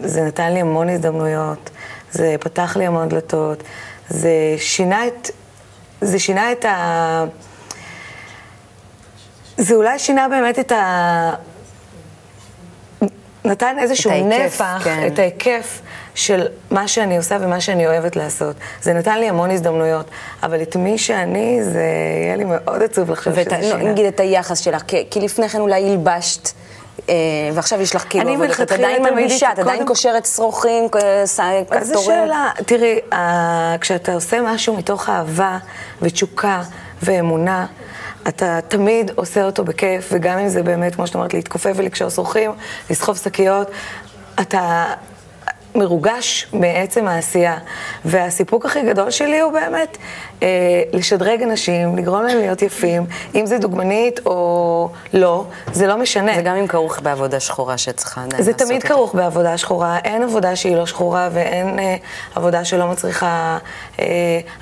זה 0.00 0.22
נתן 0.22 0.52
לי 0.52 0.60
המון 0.60 0.88
הזדמנויות, 0.88 1.70
זה 2.10 2.36
פתח 2.40 2.76
לי 2.76 2.86
המון 2.86 3.08
דלתות, 3.08 3.62
זה 4.08 4.30
שינה 4.58 5.06
את, 5.06 5.30
זה 6.00 6.18
שינה 6.18 6.52
את 6.52 6.64
ה... 6.64 7.24
זה 9.56 9.74
אולי 9.74 9.98
שינה 9.98 10.28
באמת 10.28 10.58
את 10.58 10.72
ה... 10.72 11.34
נתן 13.44 13.76
איזשהו 13.78 14.10
ההיקף, 14.10 14.30
נפח, 14.30 14.80
כן. 14.84 15.06
את 15.06 15.18
ההיקף 15.18 15.80
של 16.14 16.46
מה 16.70 16.88
שאני 16.88 17.16
עושה 17.16 17.36
ומה 17.40 17.60
שאני 17.60 17.86
אוהבת 17.86 18.16
לעשות. 18.16 18.56
זה 18.82 18.92
נתן 18.92 19.18
לי 19.18 19.28
המון 19.28 19.50
הזדמנויות, 19.50 20.06
אבל 20.42 20.62
את 20.62 20.76
מי 20.76 20.98
שאני, 20.98 21.58
זה 21.62 21.84
יהיה 22.24 22.36
לי 22.36 22.44
מאוד 22.44 22.82
עצוב 22.82 23.10
לחשוב 23.10 23.32
ואת, 23.36 23.50
שזה 23.50 23.56
לא, 23.74 23.78
שינה. 23.78 23.90
נגיד 23.90 24.06
את 24.06 24.20
היחס 24.20 24.58
שלך, 24.58 24.82
כי, 24.86 25.06
כי 25.10 25.20
לפני 25.20 25.48
כן 25.48 25.60
אולי 25.60 25.90
הלבשת, 25.90 26.48
אה, 27.08 27.14
ועכשיו 27.54 27.80
יש 27.80 27.94
לך 27.94 28.04
כאילו 28.10 28.24
אני 28.24 28.34
עבודת, 28.34 28.60
את 28.60 28.72
עדיין 28.72 29.02
מלבישה, 29.02 29.52
את 29.52 29.58
עדיין 29.58 29.86
קושרת 29.86 30.26
שרוכים, 30.26 30.84
אה, 31.02 31.26
ס- 31.26 31.40
אז 31.40 31.46
זו 31.86 31.94
כפתורים. 31.94 32.04
שאלה, 32.20 32.50
תראי, 32.66 32.98
אה, 33.12 33.76
כשאתה 33.80 34.14
עושה 34.14 34.40
משהו 34.40 34.76
מתוך 34.76 35.08
אהבה 35.08 35.58
ותשוקה 36.02 36.62
ואמונה, 37.02 37.66
אתה 38.28 38.58
תמיד 38.68 39.10
עושה 39.14 39.44
אותו 39.44 39.64
בכיף, 39.64 40.08
וגם 40.12 40.38
אם 40.38 40.48
זה 40.48 40.62
באמת, 40.62 40.94
כמו 40.94 41.06
שאת 41.06 41.14
אומרת, 41.14 41.34
להתכופף 41.34 41.72
ולקשור 41.76 42.08
שרוכים, 42.08 42.50
לסחוב 42.90 43.16
שקיות, 43.16 43.70
אתה 44.40 44.84
מרוגש 45.74 46.46
מעצם 46.52 47.08
העשייה. 47.08 47.58
והסיפוק 48.04 48.66
הכי 48.66 48.82
גדול 48.82 49.10
שלי 49.10 49.40
הוא 49.40 49.52
באמת 49.52 49.98
לשדרג 50.92 51.42
אנשים, 51.42 51.96
לגרום 51.96 52.22
להם 52.22 52.38
להיות 52.38 52.62
יפים, 52.62 53.06
אם 53.34 53.46
זה 53.46 53.58
דוגמנית 53.58 54.20
או 54.26 54.88
לא, 55.14 55.44
זה 55.72 55.86
לא 55.86 55.98
משנה. 55.98 56.34
זה 56.34 56.42
גם 56.42 56.56
אם 56.56 56.66
כרוך 56.66 57.00
בעבודה 57.02 57.40
שחורה 57.40 57.78
שצריכה 57.78 58.22
עדיין 58.22 58.42
זה 58.42 58.50
לעשות 58.50 58.66
תמיד 58.66 58.82
אותה. 58.82 58.88
כרוך 58.88 59.14
בעבודה 59.14 59.58
שחורה, 59.58 59.98
אין 60.04 60.22
עבודה 60.22 60.56
שהיא 60.56 60.76
לא 60.76 60.86
שחורה 60.86 61.28
ואין 61.32 61.78
אה, 61.78 61.96
עבודה 62.34 62.64
שלא 62.64 62.86
מצריכה 62.86 63.58
אה, 64.00 64.06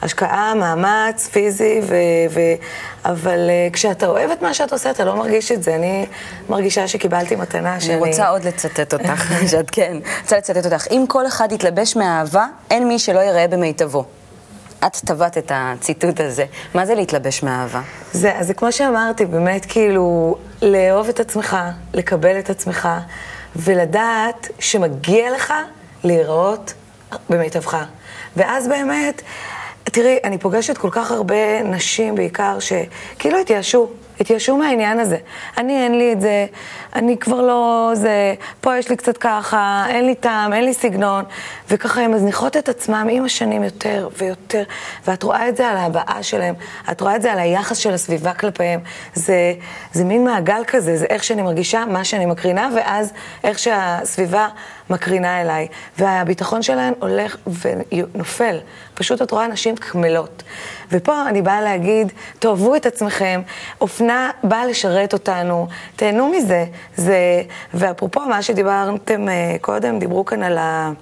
השקעה, 0.03 0.55
מאמץ 0.55 1.29
פיזי, 1.33 1.81
ו, 1.83 1.95
ו, 2.31 2.41
אבל 3.05 3.51
אה, 3.51 3.69
כשאתה 3.73 4.07
אוהב 4.07 4.31
את 4.31 4.43
מה 4.43 4.55
שאת 4.55 4.73
עושה, 4.73 4.91
אתה 4.91 5.05
לא 5.05 5.17
מרגיש 5.17 5.53
את 5.53 5.63
זה. 5.63 5.75
אני 5.75 6.07
מרגישה 6.49 6.89
שקיבלתי 6.89 7.37
מתנה 7.37 7.81
שאני... 7.81 7.95
אני 7.95 8.09
רוצה 8.09 8.29
עוד 8.29 8.45
לצטט 8.45 8.93
אותך, 8.93 9.33
שאת 9.51 9.71
כן, 9.71 9.97
רוצה 10.23 10.39
לצטט 10.39 10.65
אותך. 10.65 10.87
אם 10.91 11.05
כל 11.09 11.27
אחד 11.27 11.53
יתלבש 11.53 11.97
מאהבה, 11.97 12.47
אין 12.71 12.89
מי 12.89 12.99
שלא 12.99 13.21
יראה 13.21 13.49
במיטבו. 13.49 14.05
את 14.87 14.97
טבעת 14.97 15.39
את 15.39 15.53
הציטוט 15.55 16.21
הזה. 16.21 16.45
מה 16.75 16.87
זה 16.87 16.95
להתלבש 16.95 17.43
מאהבה? 17.43 17.81
זה, 18.13 18.39
אז 18.39 18.47
זה 18.47 18.55
כמו 18.55 18.73
שאמרתי, 18.73 19.27
באמת 19.27 19.67
כאילו, 19.69 20.37
לאהוב 20.63 21.09
את 21.09 21.21
עצמך, 21.21 21.57
לקבל 21.95 22.39
את 22.39 22.51
עצמך, 22.51 22.89
ולדעת 23.57 24.49
שמגיע 24.59 25.31
לך 25.31 25.55
להיראות 26.05 26.75
במיטבך. 27.31 27.85
ואז 28.37 28.69
באמת, 28.69 29.23
תראי, 29.85 30.19
אני 30.25 30.39
פוגשת 30.39 30.79
כל 30.79 30.91
כך 30.91 31.11
הרבה 31.11 31.63
נשים 31.63 32.15
בעיקר, 32.15 32.59
שכאילו 32.61 33.39
התייאשו, 33.39 33.91
התייאשו 34.21 34.57
מהעניין 34.57 35.01
הזה. 35.01 35.17
אני, 35.59 35.85
אין 35.85 35.99
לי 35.99 36.13
את 36.13 36.21
זה, 36.21 36.47
אני 36.95 37.17
כבר 37.19 37.41
לא 37.41 37.91
זה, 37.95 38.35
פה 38.61 38.79
יש 38.79 38.89
לי 38.89 38.97
קצת 38.97 39.17
ככה, 39.17 39.85
אין 39.89 40.07
לי 40.07 40.15
טעם, 40.15 40.53
אין 40.53 40.65
לי 40.65 40.75
סגנון, 40.75 41.25
וככה 41.71 42.01
הן 42.01 42.15
מזניחות 42.15 42.57
את 42.57 42.69
עצמם 42.69 43.09
עם 43.11 43.25
השנים 43.25 43.65
יותר 43.65 44.09
ויותר, 44.19 44.63
ואת 45.07 45.23
רואה 45.23 45.49
את 45.49 45.57
זה 45.57 45.69
על 45.69 45.77
ההבעה 45.77 46.23
שלהם, 46.23 46.55
את 46.91 47.01
רואה 47.01 47.17
את 47.17 47.23
זה 47.23 47.33
על 47.33 47.39
היחס 47.39 47.77
של 47.77 47.95
הסביבה 47.95 48.35
כלפיהם. 48.35 48.81
זה, 49.15 49.55
זה 49.93 50.05
מין 50.05 50.25
מעגל 50.25 50.63
כזה, 50.67 50.97
זה 50.97 51.07
איך 51.07 51.25
שאני 51.25 51.43
מרגישה, 51.43 51.85
מה 51.85 52.05
שאני 52.05 52.27
מקרינה, 52.27 52.69
ואז 52.77 53.13
איך 53.45 53.59
שהסביבה 53.59 54.49
מקרינה 54.91 55.41
אליי. 55.41 55.69
והביטחון 55.99 56.63
שלהן 56.63 56.95
הולך 57.01 57.37
ונופל. 57.47 58.59
פשוט 58.95 59.23
את 59.23 59.31
רואה 59.31 59.47
נשים 59.47 59.77
קמלות. 59.77 60.43
ופה 60.93 61.29
אני 61.29 61.43
באה 61.43 61.61
להגיד, 61.61 62.13
תאהבו 62.39 62.77
את 62.77 62.87
עצמכם, 62.87 63.43
אופנה 63.81 64.31
באה 64.45 64.67
לשרת 64.67 65.13
אותנו, 65.13 65.69
תהנו 65.97 66.29
מזה. 66.29 66.65
זה, 66.97 67.43
ואפרופו 67.75 68.21
מה 68.21 68.43
שדיברתם 68.43 69.29
אה, 69.29 69.57
קודם, 69.61 69.99
דיברו 69.99 70.25
כאן 70.25 70.43
על 70.43 70.59
ה... 70.59 70.93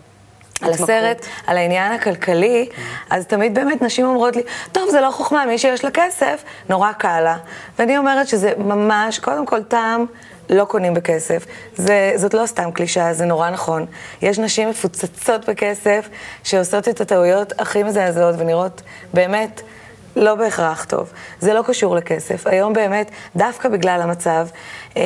על 0.62 0.70
הסרט, 0.72 1.26
על 1.46 1.56
העניין 1.56 1.92
הכלכלי, 1.92 2.68
אז 3.10 3.26
תמיד 3.26 3.54
באמת 3.54 3.82
נשים 3.82 4.06
אומרות 4.06 4.36
לי, 4.36 4.42
טוב, 4.72 4.90
זה 4.90 5.00
לא 5.00 5.10
חוכמה, 5.10 5.46
מי 5.46 5.58
שיש 5.58 5.84
לה 5.84 5.90
כסף, 5.90 6.44
נורא 6.68 6.92
קל 6.92 7.20
לה. 7.20 7.36
ואני 7.78 7.98
אומרת 7.98 8.28
שזה 8.28 8.52
ממש, 8.58 9.18
קודם 9.18 9.46
כל 9.46 9.62
טעם 9.62 10.06
לא 10.50 10.64
קונים 10.64 10.94
בכסף. 10.94 11.46
זה, 11.76 12.12
זאת 12.16 12.34
לא 12.34 12.46
סתם 12.46 12.70
קלישאה, 12.70 13.14
זה 13.14 13.24
נורא 13.24 13.50
נכון. 13.50 13.86
יש 14.22 14.38
נשים 14.38 14.70
מפוצצות 14.70 15.48
בכסף 15.48 16.08
שעושות 16.44 16.88
את 16.88 17.00
הטעויות 17.00 17.52
הכי 17.60 17.82
מזעזעות 17.82 18.34
ונראות 18.38 18.82
באמת 19.14 19.62
לא 20.16 20.34
בהכרח 20.34 20.84
טוב. 20.84 21.12
זה 21.40 21.54
לא 21.54 21.62
קשור 21.66 21.96
לכסף. 21.96 22.46
היום 22.46 22.72
באמת, 22.72 23.10
דווקא 23.36 23.68
בגלל 23.68 24.00
המצב, 24.02 24.48
אה, 24.96 25.02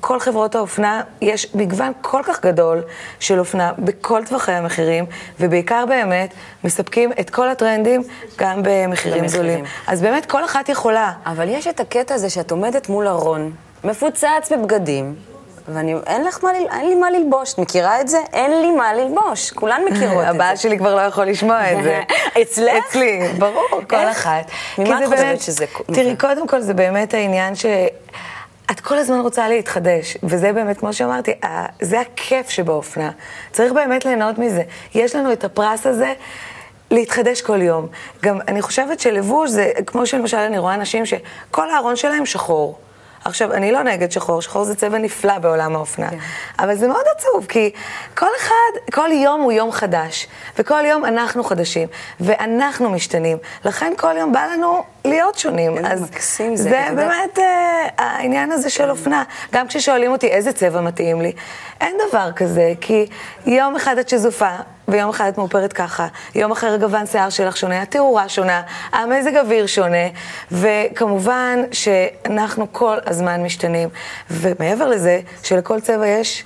כל 0.00 0.20
חברות 0.20 0.54
האופנה, 0.54 1.02
יש 1.20 1.54
מגוון 1.54 1.92
כל 2.00 2.20
כך 2.24 2.42
גדול 2.42 2.82
של 3.20 3.38
אופנה 3.38 3.72
בכל 3.78 4.24
טווחי 4.24 4.52
המחירים, 4.52 5.06
ובעיקר 5.40 5.84
באמת 5.88 6.34
מספקים 6.64 7.12
את 7.20 7.30
כל 7.30 7.48
הטרנדים 7.48 8.02
גם 8.38 8.60
במחירים 8.62 9.26
גדולים. 9.26 9.64
אז 9.86 10.02
באמת 10.02 10.26
כל 10.26 10.44
אחת 10.44 10.68
יכולה. 10.68 11.12
אבל 11.26 11.48
יש 11.48 11.66
את 11.66 11.80
הקטע 11.80 12.14
הזה 12.14 12.30
שאת 12.30 12.50
עומדת 12.50 12.88
מול 12.88 13.08
ארון, 13.08 13.52
מפוצץ 13.84 14.52
בבגדים, 14.52 15.14
ואני, 15.68 15.94
אין 16.06 16.24
לך 16.24 16.44
מה, 16.44 16.50
אין 16.50 16.88
לי 16.88 16.94
מה 16.94 17.10
ללבוש, 17.10 17.52
את 17.52 17.58
מכירה 17.58 18.00
את 18.00 18.08
זה? 18.08 18.18
אין 18.32 18.62
לי 18.62 18.70
מה 18.70 18.94
ללבוש, 18.94 19.50
כולן 19.50 19.80
מכירות 19.90 20.12
את 20.18 20.22
זה. 20.22 20.28
הבעל 20.28 20.56
שלי 20.56 20.78
כבר 20.78 20.94
לא 20.96 21.00
יכול 21.00 21.24
לשמוע 21.24 21.72
את 21.72 21.82
זה. 21.84 22.00
אצלך? 22.42 22.84
אצלי, 22.88 23.20
ברור, 23.38 23.64
כל 23.90 23.96
אחת. 24.10 24.44
ממה 24.78 24.98
את 25.04 25.08
חושבת 25.08 25.40
שזה- 25.40 25.64
תראי, 25.86 26.16
קודם 26.16 26.48
כל 26.48 26.60
זה 26.60 26.74
באמת 26.74 27.14
העניין 27.14 27.54
ש... 27.54 27.66
את 28.70 28.80
כל 28.80 28.98
הזמן 28.98 29.20
רוצה 29.20 29.48
להתחדש, 29.48 30.16
וזה 30.22 30.52
באמת, 30.52 30.78
כמו 30.78 30.92
שאמרתי, 30.92 31.32
זה 31.82 32.00
הכיף 32.00 32.48
שבאופנה. 32.48 33.10
צריך 33.52 33.72
באמת 33.72 34.04
ליהנות 34.04 34.38
מזה. 34.38 34.62
יש 34.94 35.16
לנו 35.16 35.32
את 35.32 35.44
הפרס 35.44 35.86
הזה. 35.86 36.12
להתחדש 36.90 37.40
כל 37.40 37.62
יום. 37.62 37.86
גם 38.22 38.38
אני 38.48 38.62
חושבת 38.62 39.00
שלבוש 39.00 39.50
זה, 39.50 39.70
כמו 39.86 40.06
שלמשל 40.06 40.36
אני 40.36 40.58
רואה 40.58 40.74
אנשים 40.74 41.06
שכל 41.06 41.70
הארון 41.70 41.96
שלהם 41.96 42.26
שחור. 42.26 42.78
עכשיו, 43.24 43.52
אני 43.52 43.72
לא 43.72 43.82
נגד 43.82 44.12
שחור, 44.12 44.42
שחור 44.42 44.64
זה 44.64 44.74
צבע 44.74 44.98
נפלא 44.98 45.38
בעולם 45.38 45.76
האופנה. 45.76 46.10
כן. 46.10 46.16
אבל 46.58 46.74
זה 46.74 46.88
מאוד 46.88 47.04
עצוב, 47.16 47.46
כי 47.48 47.70
כל 48.14 48.26
אחד, 48.40 48.92
כל 48.92 49.12
יום 49.12 49.40
הוא 49.40 49.52
יום 49.52 49.72
חדש, 49.72 50.26
וכל 50.58 50.84
יום 50.84 51.04
אנחנו 51.04 51.44
חדשים, 51.44 51.88
ואנחנו 52.20 52.90
משתנים. 52.90 53.38
לכן 53.64 53.92
כל 53.96 54.14
יום 54.18 54.32
בא 54.32 54.46
לנו 54.52 54.82
להיות 55.04 55.38
שונים. 55.38 55.76
איזה 55.76 55.88
אז 55.88 56.02
מקסים 56.02 56.56
זה, 56.56 56.62
זה. 56.62 56.94
באמת 56.94 57.38
אה, 57.38 57.88
העניין 57.98 58.52
הזה 58.52 58.70
של 58.70 58.90
אופנה. 58.90 59.22
גם 59.52 59.68
כששואלים 59.68 60.12
אותי 60.12 60.26
איזה 60.28 60.52
צבע 60.52 60.80
מתאים 60.80 61.20
לי, 61.20 61.32
אין 61.80 61.96
דבר 62.08 62.32
כזה, 62.32 62.72
כי 62.80 63.06
יום 63.46 63.76
אחד 63.76 63.98
את 63.98 64.08
שזופה, 64.08 64.56
ויום 64.92 65.10
אחד 65.10 65.28
את 65.28 65.38
מאופרת 65.38 65.72
ככה, 65.72 66.06
יום 66.34 66.52
אחר 66.52 66.76
גוון 66.76 67.06
שיער 67.06 67.30
שלך 67.30 67.56
שונה, 67.56 67.82
התאורה 67.82 68.28
שונה, 68.28 68.62
המזג 68.92 69.36
אוויר 69.36 69.66
שונה, 69.66 70.06
וכמובן 70.52 71.58
שאנחנו 71.72 72.66
כל 72.72 72.96
הזמן 73.06 73.42
משתנים. 73.42 73.88
ומעבר 74.30 74.88
לזה, 74.88 75.20
שלכל 75.42 75.80
צבע 75.80 76.06
יש 76.06 76.44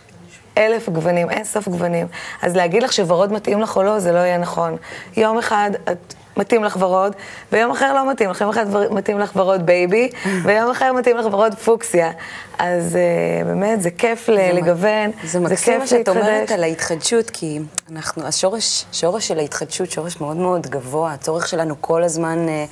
אלף 0.58 0.88
גוונים, 0.88 1.30
אין 1.30 1.44
סוף 1.44 1.68
גוונים. 1.68 2.06
אז 2.42 2.56
להגיד 2.56 2.82
לך 2.82 2.92
שוורוד 2.92 3.32
מתאים 3.32 3.60
לך 3.60 3.76
או 3.76 3.82
לא, 3.82 3.98
זה 3.98 4.12
לא 4.12 4.18
יהיה 4.18 4.38
נכון. 4.38 4.76
יום 5.16 5.38
אחד 5.38 5.70
את... 5.92 6.14
מתאים 6.36 6.64
לך 6.64 6.76
ורוד, 6.80 7.12
ויום 7.52 7.70
אחר 7.70 7.94
לא 7.94 8.10
מתאים 8.10 8.30
לך, 8.30 8.40
יום 8.40 8.50
אחד 8.50 8.66
מתאים 8.90 9.18
לך 9.18 9.32
ורוד 9.36 9.66
בייבי, 9.66 10.10
ויום 10.44 10.70
אחר 10.70 10.92
מתאים 10.92 11.16
לך 11.16 11.26
ורוד 11.26 11.54
פוקסיה. 11.54 12.10
אז 12.58 12.96
uh, 12.96 13.46
באמת, 13.46 13.82
זה 13.82 13.90
כיף 13.90 14.28
ל- 14.28 14.56
לגוון, 14.56 15.10
זה 15.24 15.40
מקסים 15.40 15.78
מה 15.78 15.86
שאת 15.86 16.08
אומרת 16.08 16.24
להתחדש. 16.26 16.52
על 16.52 16.64
ההתחדשות, 16.64 17.30
כי 17.30 17.58
אנחנו, 17.92 18.26
השורש, 18.26 18.84
שורש 18.92 19.28
של 19.28 19.38
ההתחדשות, 19.38 19.90
שורש 19.90 20.20
מאוד 20.20 20.36
מאוד 20.36 20.66
גבוה, 20.66 21.12
הצורך 21.12 21.48
שלנו 21.48 21.74
כל 21.80 22.02
הזמן 22.02 22.48
אה, 22.48 22.64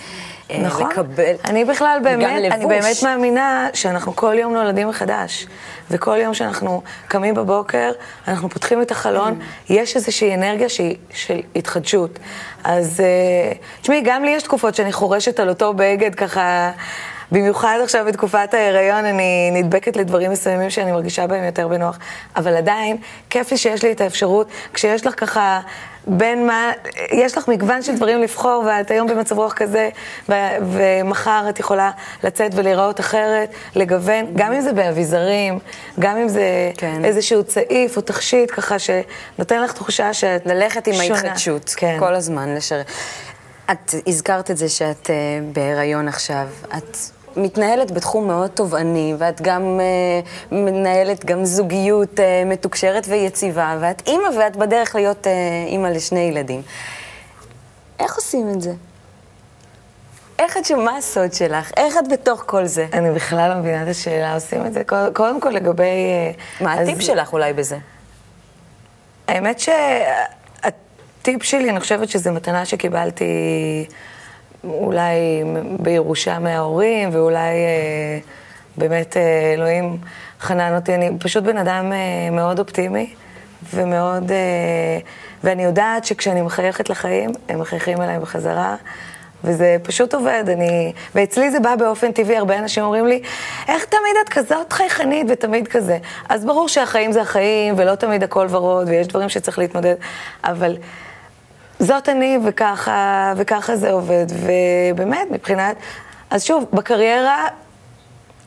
נכון. 0.63 0.91
לקבל. 0.91 1.35
אני 1.45 1.65
בכלל 1.65 1.99
באמת, 2.03 2.53
אני. 2.53 2.67
באמת 2.67 2.97
מאמינה 3.03 3.69
שאנחנו 3.73 4.17
כל 4.17 4.35
יום 4.39 4.55
נולדים 4.55 4.89
מחדש. 4.89 5.47
וכל 5.91 6.17
יום 6.17 6.35
שאנחנו 6.35 6.83
קמים 7.09 7.35
בבוקר, 7.35 7.93
אנחנו 8.29 8.49
פותחים 8.49 8.83
את 8.83 8.91
החלון, 8.91 9.39
יש 9.69 9.97
איזושהי 9.97 10.35
אנרגיה 10.35 10.69
שהיא 10.69 10.97
של 11.11 11.41
התחדשות. 11.57 12.19
אז 12.65 13.01
אה, 13.01 13.53
תשמעי, 13.83 14.03
גם 14.05 14.25
לי 14.25 14.31
יש 14.31 14.43
תקופות 14.43 14.75
שאני 14.75 14.93
חורשת 14.93 15.41
על 15.41 15.49
אותו 15.49 15.75
בגד 15.75 16.15
ככה... 16.15 16.71
במיוחד 17.33 17.79
עכשיו 17.83 18.05
בתקופת 18.05 18.55
ההיריון, 18.55 19.05
אני 19.05 19.51
נדבקת 19.53 19.97
לדברים 19.97 20.31
מסוימים 20.31 20.71
שאני 20.71 20.93
מרגישה 20.93 21.27
בהם 21.27 21.45
יותר 21.45 21.69
בנוח, 21.69 21.99
אבל 22.37 22.57
עדיין, 22.57 22.97
כיף 23.31 23.51
לי 23.51 23.57
שיש 23.57 23.85
לי 23.85 23.93
את 23.93 24.01
האפשרות, 24.01 24.49
כשיש 24.75 25.07
לך 25.07 25.21
ככה 25.21 25.61
בין 26.07 26.47
מה, 26.47 26.73
יש 27.13 27.39
לך 27.39 27.49
מגוון 27.49 27.83
של 27.83 27.97
דברים 27.97 28.23
לבחור, 28.23 28.65
ואת 28.67 28.91
היום 28.91 29.09
במצב 29.09 29.39
רוח 29.39 29.53
כזה, 29.53 29.89
ו- 30.29 30.57
ומחר 30.73 31.47
את 31.49 31.61
יכולה 31.61 31.91
לצאת 32.25 32.51
ולהיראות 32.55 33.01
אחרת, 33.01 33.51
לגוון, 33.77 34.27
גם 34.37 34.53
אם 34.53 34.61
זה 34.61 34.73
באביזרים, 34.73 35.59
גם 36.01 36.17
אם 36.17 36.29
זה 36.29 36.71
כן. 36.77 37.05
איזשהו 37.05 37.45
צעיף 37.45 37.97
או 37.97 38.03
תכשיט, 38.03 38.51
ככה 38.51 38.77
שנותן 38.79 39.63
לך 39.63 39.73
תחושה 39.73 40.13
שאת 40.13 40.47
ללכת 40.47 40.87
עם 40.87 40.95
שונה. 40.95 41.15
ההתחדשות, 41.15 41.75
כן. 41.77 41.97
כל 41.99 42.15
הזמן, 42.15 42.55
לשר... 42.55 42.81
את 43.73 43.95
הזכרת 44.07 44.51
את 44.51 44.57
זה 44.57 44.69
שאת 44.69 45.11
אה, 45.11 45.15
בהיריון 45.53 46.09
עכשיו, 46.09 46.49
את 46.77 46.97
מתנהלת 47.37 47.91
בתחום 47.91 48.27
מאוד 48.27 48.51
תובעני, 48.51 49.15
ואת 49.19 49.43
גם 49.43 49.81
אה, 49.81 50.21
מנהלת 50.59 51.25
גם 51.25 51.45
זוגיות 51.45 52.21
אה, 52.21 52.43
מתוקשרת 52.47 53.07
ויציבה, 53.09 53.77
ואת 53.81 54.03
אימא 54.07 54.29
ואת 54.39 54.57
בדרך 54.57 54.95
להיות 54.95 55.27
אה, 55.27 55.33
אימא 55.67 55.87
לשני 55.89 56.21
ילדים. 56.21 56.63
איך 58.01 58.17
עושים 58.17 58.51
את 58.55 58.61
זה? 58.63 58.73
איך 60.39 60.57
את, 60.57 60.65
ש- 60.65 60.71
מה 60.73 60.97
הסוד 60.97 61.33
שלך? 61.33 61.71
איך 61.77 61.95
את 61.99 62.09
בתוך 62.13 62.43
כל 62.47 62.67
זה? 62.67 62.87
אני 62.93 63.11
בכלל 63.11 63.51
לא 63.51 63.61
מבינה 63.61 63.83
את 63.83 63.89
השאלה, 63.89 64.35
עושים 64.35 64.67
את 64.67 64.73
זה. 64.73 64.85
קודם- 64.85 65.13
קודם 65.13 65.41
כל 65.41 65.51
לגבי... 65.51 65.83
אה, 65.85 66.31
מה 66.61 66.81
אז- 66.81 66.89
הטיפ 66.89 67.01
שלך 67.03 67.33
אולי 67.33 67.53
בזה? 67.53 67.77
האמת 69.29 69.59
שהטיפ 69.61 69.83
שלי, 71.43 71.71
אני 71.71 71.81
חושבת 71.81 72.09
שזו 72.09 72.33
מתנה 72.33 72.65
שקיבלתי 72.65 73.25
אולי 74.69 75.45
בירושה 75.79 76.39
מההורים, 76.39 77.09
ואולי 77.13 77.39
אה, 77.39 78.19
באמת 78.77 79.17
אה, 79.17 79.53
אלוהים 79.55 79.99
חנן 80.41 80.75
אותי. 80.75 80.95
אני 80.95 81.11
פשוט 81.21 81.45
בן 81.45 81.57
אדם 81.57 81.93
אה, 81.93 82.31
מאוד 82.31 82.59
אופטימי, 82.59 83.15
ומאוד... 83.75 84.33
ואני 85.45 85.65
יודעת 85.65 86.05
שכשאני 86.05 86.43
מחייכת 86.43 86.91
לחיים, 86.91 87.31
הם 87.49 87.61
מחייכים 87.61 88.03
אליי 88.03 88.19
בחזרה. 88.19 88.77
וזה 89.45 89.77
פשוט 89.83 90.15
עובד, 90.15 90.45
אני... 90.49 90.93
ואצלי 91.15 91.51
זה 91.51 91.61
בא 91.61 91.77
באופן 91.77 92.13
טבעי, 92.13 92.37
הרבה 92.37 92.59
אנשים 92.59 92.85
אומרים 92.85 93.07
לי, 93.07 93.23
איך 93.69 93.85
תמיד 93.85 94.17
את 94.25 94.29
כזאת 94.29 94.73
חייכנית 94.73 95.27
ותמיד 95.31 95.69
כזה? 95.69 95.99
אז 96.29 96.45
ברור 96.45 96.69
שהחיים 96.69 97.13
זה 97.13 97.21
החיים, 97.21 97.75
ולא 97.77 97.95
תמיד 97.95 98.23
הכל 98.23 98.47
ורוד, 98.51 98.89
ויש 98.89 99.07
דברים 99.07 99.29
שצריך 99.29 99.59
להתמודד, 99.59 99.95
אבל 100.45 100.77
זאת 101.79 102.09
אני, 102.09 102.39
וככה, 102.45 103.33
וככה 103.37 103.77
זה 103.77 103.91
עובד, 103.91 104.27
ובאמת, 104.29 105.31
מבחינת... 105.31 105.77
אז 106.31 106.45
שוב, 106.45 106.65
בקריירה 106.73 107.49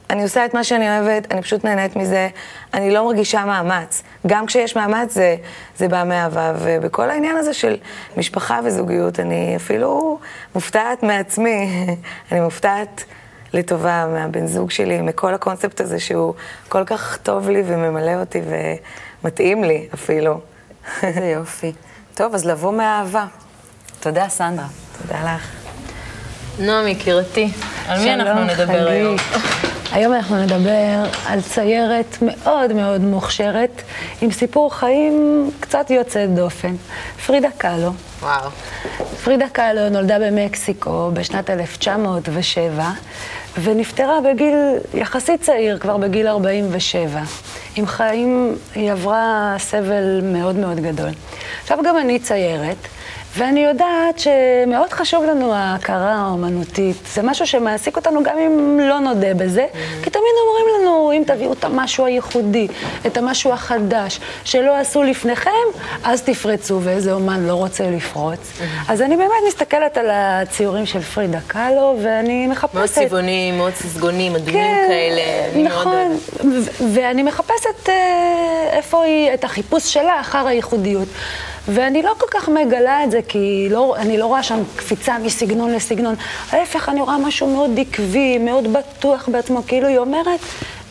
אני 0.09 0.23
עושה 0.23 0.45
את 0.45 0.53
מה 0.53 0.63
שאני 0.63 0.89
אוהבת, 0.89 1.31
אני 1.31 1.41
פשוט 1.41 1.65
נהנית 1.65 1.95
מזה, 1.95 2.29
אני 2.73 2.91
לא 2.91 3.05
מרגישה 3.05 3.45
מאמץ. 3.45 4.03
גם 4.27 4.45
כשיש 4.45 4.75
מאמץ 4.75 5.13
זה, 5.13 5.35
זה 5.77 5.87
בא 5.87 6.03
מאהבה, 6.03 6.53
ובכל 6.59 7.09
העניין 7.09 7.37
הזה 7.37 7.53
של 7.53 7.77
משפחה 8.17 8.59
וזוגיות, 8.63 9.19
אני 9.19 9.55
אפילו 9.55 10.19
מופתעת 10.55 11.03
מעצמי, 11.03 11.85
אני 12.31 12.41
מופתעת 12.41 13.03
לטובה 13.53 14.05
מהבן 14.13 14.47
זוג 14.47 14.71
שלי, 14.71 15.01
מכל 15.01 15.33
הקונספט 15.33 15.81
הזה 15.81 15.99
שהוא 15.99 16.33
כל 16.69 16.83
כך 16.85 17.17
טוב 17.23 17.49
לי 17.49 17.63
וממלא 17.65 18.15
אותי 18.19 18.41
ומתאים 19.23 19.63
לי 19.63 19.87
אפילו. 19.93 20.39
איזה 21.03 21.25
יופי. 21.25 21.73
טוב, 22.17 22.36
אז 22.36 22.45
לבוא 22.45 22.73
מהאהבה. 22.73 23.25
תודה, 23.99 24.30
סנדרה. 24.30 24.65
תודה 25.01 25.36
לך. 25.36 25.41
נועם, 26.60 26.88
יקירתי, 26.88 27.51
על 27.88 27.99
מי 27.99 28.13
אנחנו 28.13 28.43
נדבר. 28.43 28.88
היום? 28.88 29.15
היום 29.91 30.13
אנחנו 30.13 30.43
נדבר 30.43 31.04
על 31.26 31.41
ציירת 31.41 32.17
מאוד 32.21 32.73
מאוד 32.73 33.02
מוכשרת, 33.02 33.82
עם 34.21 34.32
סיפור 34.32 34.76
חיים 34.76 35.50
קצת 35.60 35.89
יוצא 35.89 36.26
דופן. 36.26 36.76
פרידה 37.26 37.47
קאלו. 37.58 37.91
וואו. 38.19 38.50
פרידה 39.23 39.50
קאלו 39.50 39.89
נולדה 39.89 40.19
במקסיקו 40.19 41.10
בשנת 41.13 41.50
1907, 41.50 42.91
ונפטרה 43.62 44.21
בגיל 44.21 44.56
יחסית 44.93 45.41
צעיר, 45.41 45.80
כבר 45.80 45.97
בגיל 45.97 46.28
47. 46.28 47.21
עם 47.76 47.88
חיים, 47.88 48.58
היא 48.76 48.91
עברה 48.91 49.56
סבל 49.60 50.21
מאוד 50.23 50.56
מאוד 50.56 50.80
גדול. 50.80 51.10
עכשיו 51.62 51.78
גם 51.86 51.97
אני 51.97 52.19
ציירת. 52.19 52.88
ואני 53.35 53.65
יודעת 53.65 54.19
שמאוד 54.19 54.93
חשוב 54.93 55.23
לנו 55.23 55.53
ההכרה 55.53 56.13
האומנותית. 56.13 56.95
זה 57.13 57.21
משהו 57.23 57.47
שמעסיק 57.47 57.95
אותנו 57.95 58.23
גם 58.23 58.37
אם 58.37 58.79
לא 58.79 58.99
נודה 58.99 59.33
בזה, 59.33 59.65
mm-hmm. 59.73 60.03
כי 60.03 60.09
תמיד 60.09 60.23
אומרים 60.47 60.81
לנו, 60.81 61.11
אם 61.17 61.23
תביאו 61.27 61.53
את 61.53 61.63
המשהו 61.63 62.05
הייחודי, 62.05 62.67
את 63.07 63.17
המשהו 63.17 63.53
החדש, 63.53 64.19
שלא 64.43 64.75
עשו 64.75 65.03
לפניכם, 65.03 65.51
אז 66.03 66.21
תפרצו, 66.21 66.79
ואיזה 66.83 67.13
אומן 67.13 67.43
לא 67.43 67.53
רוצה 67.53 67.89
לפרוץ. 67.89 68.39
Mm-hmm. 68.39 68.91
אז 68.91 69.01
אני 69.01 69.17
באמת 69.17 69.31
מסתכלת 69.47 69.97
על 69.97 70.07
הציורים 70.11 70.85
של 70.85 71.01
פרידה 71.01 71.39
קאלו, 71.47 71.97
ואני 72.03 72.47
מחפשת... 72.47 72.75
מאוד 72.75 72.89
צבעונים, 72.89 73.57
מאוד 73.57 73.73
ססגונים, 73.73 74.35
אדומים 74.35 74.53
כן, 74.53 74.85
כאלה. 74.87 75.63
נכון, 75.63 76.17
ואני 76.93 77.23
מחפשת 77.23 77.89
אה, 77.89 78.69
איפה 78.71 79.03
היא, 79.03 79.33
את 79.33 79.43
החיפוש 79.43 79.93
שלה 79.93 80.21
אחר 80.21 80.47
הייחודיות. 80.47 81.07
ואני 81.67 82.01
לא 82.01 82.13
כל 82.17 82.25
כך 82.32 82.49
מגלה 82.49 83.03
את 83.03 83.12
זה, 83.12 83.19
כי 83.27 83.67
לא, 83.71 83.95
אני 83.97 84.17
לא 84.17 84.25
רואה 84.25 84.43
שם 84.43 84.60
קפיצה 84.75 85.17
מסגנון 85.17 85.73
לסגנון. 85.73 86.15
ההפך, 86.51 86.89
אני 86.89 87.01
רואה 87.01 87.17
משהו 87.17 87.47
מאוד 87.47 87.80
עקבי, 87.80 88.38
מאוד 88.38 88.73
בטוח 88.73 89.30
בעצמו, 89.30 89.62
כאילו 89.67 89.88
היא 89.88 89.97
אומרת, 89.97 90.39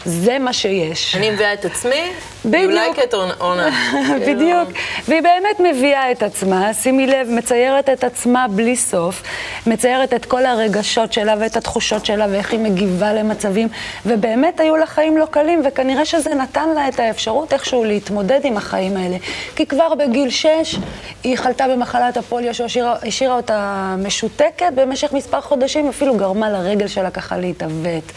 זה 0.04 0.38
מה 0.38 0.52
שיש. 0.52 1.16
אני 1.16 1.30
מביאה 1.30 1.52
את 1.52 1.64
עצמי, 1.64 2.12
בדיוק. 2.46 2.72
You 2.72 2.96
like 2.96 2.98
it 2.98 3.14
or 3.14 3.40
not. 3.40 4.20
בדיוק. 4.28 4.68
והיא 5.08 5.22
באמת 5.22 5.60
מביאה 5.60 6.12
את 6.12 6.22
עצמה, 6.22 6.74
שימי 6.74 7.06
לב, 7.06 7.28
מציירת 7.30 7.88
את 7.88 8.04
עצמה 8.04 8.46
בלי 8.48 8.76
סוף, 8.76 9.22
מציירת 9.66 10.14
את 10.14 10.24
כל 10.24 10.46
הרגשות 10.46 11.12
שלה 11.12 11.34
ואת 11.38 11.56
התחושות 11.56 12.06
שלה 12.06 12.26
ואיך 12.30 12.52
היא 12.52 12.60
מגיבה 12.60 13.12
למצבים, 13.12 13.68
ובאמת 14.06 14.60
היו 14.60 14.76
לה 14.76 14.86
חיים 14.86 15.16
לא 15.16 15.26
קלים, 15.30 15.62
וכנראה 15.64 16.04
שזה 16.04 16.34
נתן 16.34 16.68
לה 16.74 16.88
את 16.88 17.00
האפשרות 17.00 17.52
איכשהו 17.52 17.84
להתמודד 17.84 18.40
עם 18.44 18.56
החיים 18.56 18.96
האלה. 18.96 19.16
כי 19.56 19.66
כבר 19.66 19.94
בגיל 19.94 20.30
שש 20.30 20.76
היא 21.24 21.36
חלתה 21.36 21.68
במחלת 21.68 22.16
הפוליו 22.16 22.54
שהשאירה 22.54 23.36
אותה 23.36 23.94
משותקת 23.98 24.72
במשך 24.74 25.12
מספר 25.12 25.40
חודשים, 25.40 25.88
אפילו 25.88 26.14
גרמה 26.16 26.50
לרגל 26.50 26.86
שלה 26.86 27.10
ככה 27.10 27.38
להתעוות. 27.38 28.12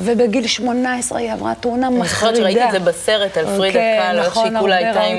ובגיל 0.00 0.46
18 0.46 1.18
היא 1.18 1.32
עברה 1.32 1.52
תאונה 1.60 1.90
מחרידה. 1.90 2.02
אני 2.02 2.08
זוכרת 2.08 2.36
שראיתי 2.36 2.64
את 2.64 2.72
זה 2.72 2.78
בסרט 2.78 3.36
על 3.36 3.44
פרידה 3.56 3.67
כן, 3.72 3.98
קאלו, 4.02 4.22
איך 4.22 4.34
שהיא 4.34 4.52
כולה 4.60 4.76
הייתה 4.76 5.00
עם 5.00 5.18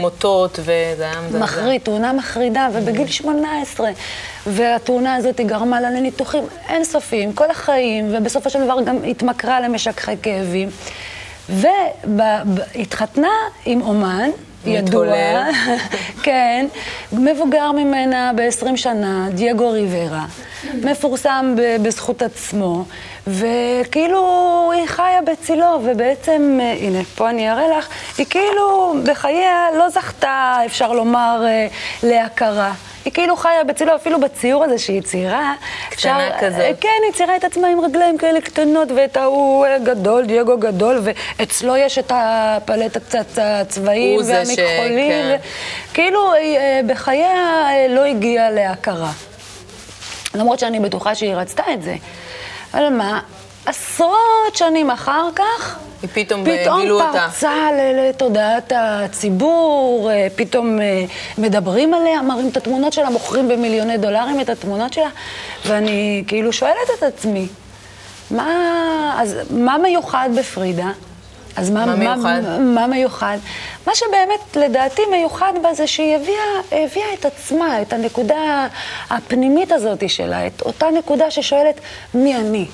מוטות, 0.00 0.58
וזה 0.62 1.04
היה 1.04 1.20
מזעזע. 1.20 1.44
מחריד, 1.44 1.80
תאונה 1.80 2.12
מחרידה, 2.12 2.68
ובגיל 2.72 3.06
18. 3.06 3.90
והתאונה 4.46 5.14
הזאת 5.14 5.40
גרמה 5.40 5.80
לה 5.80 5.90
לניתוחים 5.90 6.44
אינסופיים, 6.68 7.32
כל 7.32 7.50
החיים, 7.50 8.08
ובסופו 8.12 8.50
של 8.50 8.64
דבר 8.64 8.76
גם 8.84 8.96
התמכרה 9.04 9.60
למשככי 9.60 10.12
כאבים. 10.22 10.68
והתחתנה 12.04 13.32
עם 13.66 13.82
אומן, 13.82 14.30
ידוע, 14.66 15.06
כן, 16.24 16.66
מבוגר 17.12 17.72
ממנה 17.72 18.30
ב-20 18.36 18.76
שנה, 18.76 19.28
דייגו 19.34 19.70
ריברה, 19.70 20.26
מפורסם 20.74 21.54
בזכות 21.82 22.22
עצמו, 22.22 22.84
וכאילו 23.26 24.70
היא 24.74 24.86
חיה 24.86 25.22
בצילו, 25.26 25.80
ובעצם, 25.84 26.58
אה, 26.62 26.72
הנה, 26.80 26.98
פה 27.14 27.30
אני 27.30 27.50
אראה 27.50 27.78
לך, 27.78 27.88
היא 28.18 28.26
כאילו 28.30 28.94
בחייה 29.04 29.66
לא 29.78 29.88
זכתה, 29.88 30.56
אפשר 30.66 30.92
לומר, 30.92 31.42
אה, 31.46 31.66
להכרה. 32.02 32.72
היא 33.04 33.12
כאילו 33.12 33.36
חיה 33.36 33.64
בצילו, 33.64 33.96
אפילו 33.96 34.20
בציור 34.20 34.64
הזה 34.64 34.78
שהיא 34.78 35.02
ציירה. 35.02 35.54
קטנה 35.90 36.28
אפשר, 36.28 36.46
כזאת. 36.46 36.76
כן, 36.80 36.88
היא 37.04 37.12
ציירה 37.12 37.36
את 37.36 37.44
עצמה 37.44 37.68
עם 37.68 37.80
רגליים 37.80 38.18
כאלה 38.18 38.40
קטנות, 38.40 38.88
ואת 38.96 39.16
ההוא 39.16 39.66
אה, 39.66 39.78
גדול, 39.78 40.26
דייגו 40.26 40.58
גדול, 40.58 41.00
ואצלו 41.02 41.76
יש 41.76 41.98
את 41.98 42.12
הפלט 42.14 42.96
קצת 42.96 43.38
הצבעים 43.38 44.20
והמכחולים. 44.26 45.12
ש... 45.12 45.32
כן. 45.32 45.36
כאילו, 45.94 46.32
בחייה 46.86 47.64
לא 47.88 48.04
הגיעה 48.04 48.50
להכרה. 48.50 49.12
למרות 50.34 50.58
שאני 50.58 50.80
בטוחה 50.80 51.14
שהיא 51.14 51.34
רצתה 51.34 51.62
את 51.72 51.82
זה. 51.82 51.94
אבל 52.74 52.88
מה, 52.88 53.20
עשרות 53.66 54.54
שנים 54.54 54.90
אחר 54.90 55.28
כך, 55.34 55.78
היא 56.02 56.10
פתאום, 56.12 56.46
אה, 56.46 56.62
פתאום 56.62 56.80
גילו 56.80 57.00
אותה. 57.00 57.08
פתאום 57.10 57.30
פרצה 57.30 57.68
לתודעת 58.08 58.72
הציבור, 58.76 60.10
אה, 60.10 60.26
פתאום 60.36 60.80
אה, 60.80 61.04
מדברים 61.38 61.94
עליה, 61.94 62.22
מראים 62.22 62.48
את 62.48 62.56
התמונות 62.56 62.92
שלה, 62.92 63.10
מוכרים 63.10 63.48
במיליוני 63.48 63.98
דולרים 63.98 64.40
את 64.40 64.48
התמונות 64.48 64.92
שלה, 64.92 65.08
ואני 65.66 66.24
כאילו 66.26 66.52
שואלת 66.52 66.90
את 66.98 67.02
עצמי, 67.02 67.46
מה, 68.30 68.48
אז 69.18 69.36
מה 69.50 69.78
מיוחד 69.78 70.28
בפרידה? 70.38 70.90
אז 71.56 71.70
מה, 71.70 71.86
מה 71.86 71.94
מיוחד? 71.94 72.40
מה, 72.42 72.58
מה 72.58 72.86
מיוחד? 72.86 73.38
מה 73.86 73.92
שבאמת 73.94 74.56
לדעתי 74.56 75.02
מיוחד 75.10 75.52
בה 75.62 75.74
זה 75.74 75.86
שהיא 75.86 76.16
הביאה, 76.16 76.44
הביאה 76.84 77.14
את 77.20 77.24
עצמה, 77.24 77.82
את 77.82 77.92
הנקודה 77.92 78.66
הפנימית 79.10 79.72
הזאת 79.72 80.10
שלה, 80.10 80.46
את 80.46 80.62
אותה 80.62 80.86
נקודה 80.98 81.30
ששואלת 81.30 81.80
מי 82.14 82.36
אני. 82.36 82.66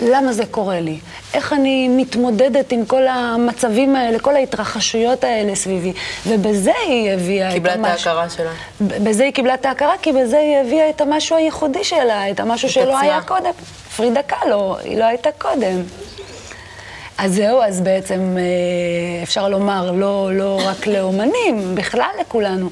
למה 0.00 0.32
זה 0.32 0.46
קורה 0.46 0.80
לי? 0.80 0.98
איך 1.34 1.52
אני 1.52 1.88
מתמודדת 1.88 2.72
עם 2.72 2.84
כל 2.84 3.06
המצבים 3.08 3.96
האלה, 3.96 4.18
כל 4.18 4.36
ההתרחשויות 4.36 5.24
האלה 5.24 5.54
סביבי? 5.54 5.92
ובזה 6.26 6.72
היא 6.86 7.10
הביאה 7.10 7.48
את 7.48 7.66
המשהו. 7.66 7.72
קיבלה 7.72 7.74
את 7.74 7.98
ההכרה 8.06 8.30
שלה. 8.30 8.50
בזה 8.80 9.24
היא 9.24 9.32
קיבלה 9.32 9.54
את 9.54 9.66
ההכרה, 9.66 9.94
כי 10.02 10.12
בזה 10.12 10.38
היא 10.38 10.56
הביאה 10.56 10.90
את 10.90 11.00
המשהו 11.00 11.36
הייחודי 11.36 11.84
שלה, 11.84 12.30
את 12.30 12.40
המשהו 12.40 12.68
את 12.68 12.72
שלא 12.72 12.82
עצמה. 12.82 13.00
היה 13.00 13.20
קודם. 13.22 13.50
פרידה 13.96 14.22
קאלו, 14.22 14.76
היא 14.84 14.98
לא 14.98 15.04
הייתה 15.04 15.30
קודם. 15.38 15.82
אז 17.22 17.34
זהו, 17.34 17.62
אז 17.62 17.80
בעצם 17.80 18.36
אה, 18.38 19.22
אפשר 19.22 19.48
לומר, 19.48 19.92
לא, 19.92 20.30
לא 20.32 20.60
רק 20.64 20.86
לאומנים, 20.86 21.74
בכלל 21.74 22.10
לכולנו, 22.20 22.70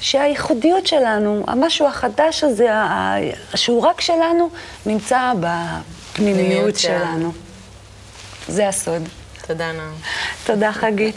שהייחודיות 0.00 0.86
שלנו, 0.86 1.44
המשהו 1.46 1.86
החדש 1.86 2.44
הזה, 2.44 2.68
שהוא 3.54 3.82
רק 3.82 4.00
שלנו, 4.00 4.50
נמצא 4.86 5.32
בפנימיות 5.40 6.76
שלנו. 6.76 7.32
זה 8.48 8.68
הסוד. 8.68 9.08
תודה, 9.46 9.72
נעם. 9.72 9.94
תודה, 10.44 10.72
חגית. 10.72 11.16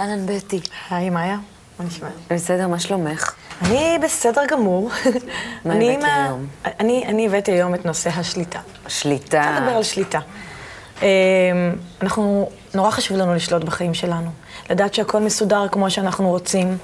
אהלן, 0.00 0.26
בטי. 0.26 0.60
היי, 0.90 1.10
מאיה. 1.10 1.36
מה 1.78 1.84
נשמע? 1.84 2.08
בסדר, 2.30 2.68
מה 2.68 2.78
שלומך? 2.78 3.32
אני 3.62 3.98
בסדר 4.02 4.42
גמור. 4.48 4.90
מה 5.64 5.74
הבאתי 5.74 6.06
היום? 6.06 6.46
אני 6.84 7.26
הבאתי 7.26 7.52
היום 7.52 7.74
את 7.74 7.84
נושא 7.84 8.10
השליטה. 8.10 8.60
שליטה. 8.88 9.42
אני 9.42 9.60
לדבר 9.60 9.76
על 9.76 9.82
שליטה. 9.82 10.18
אמ, 11.02 11.06
אנחנו, 12.02 12.48
נורא 12.74 12.90
חשוב 12.90 13.16
לנו 13.16 13.34
לשלוט 13.34 13.64
בחיים 13.64 13.94
שלנו. 13.94 14.30
לדעת 14.70 14.94
שהכל 14.94 15.20
מסודר 15.20 15.68
כמו 15.68 15.90
שאנחנו 15.90 16.28
רוצים. 16.28 16.78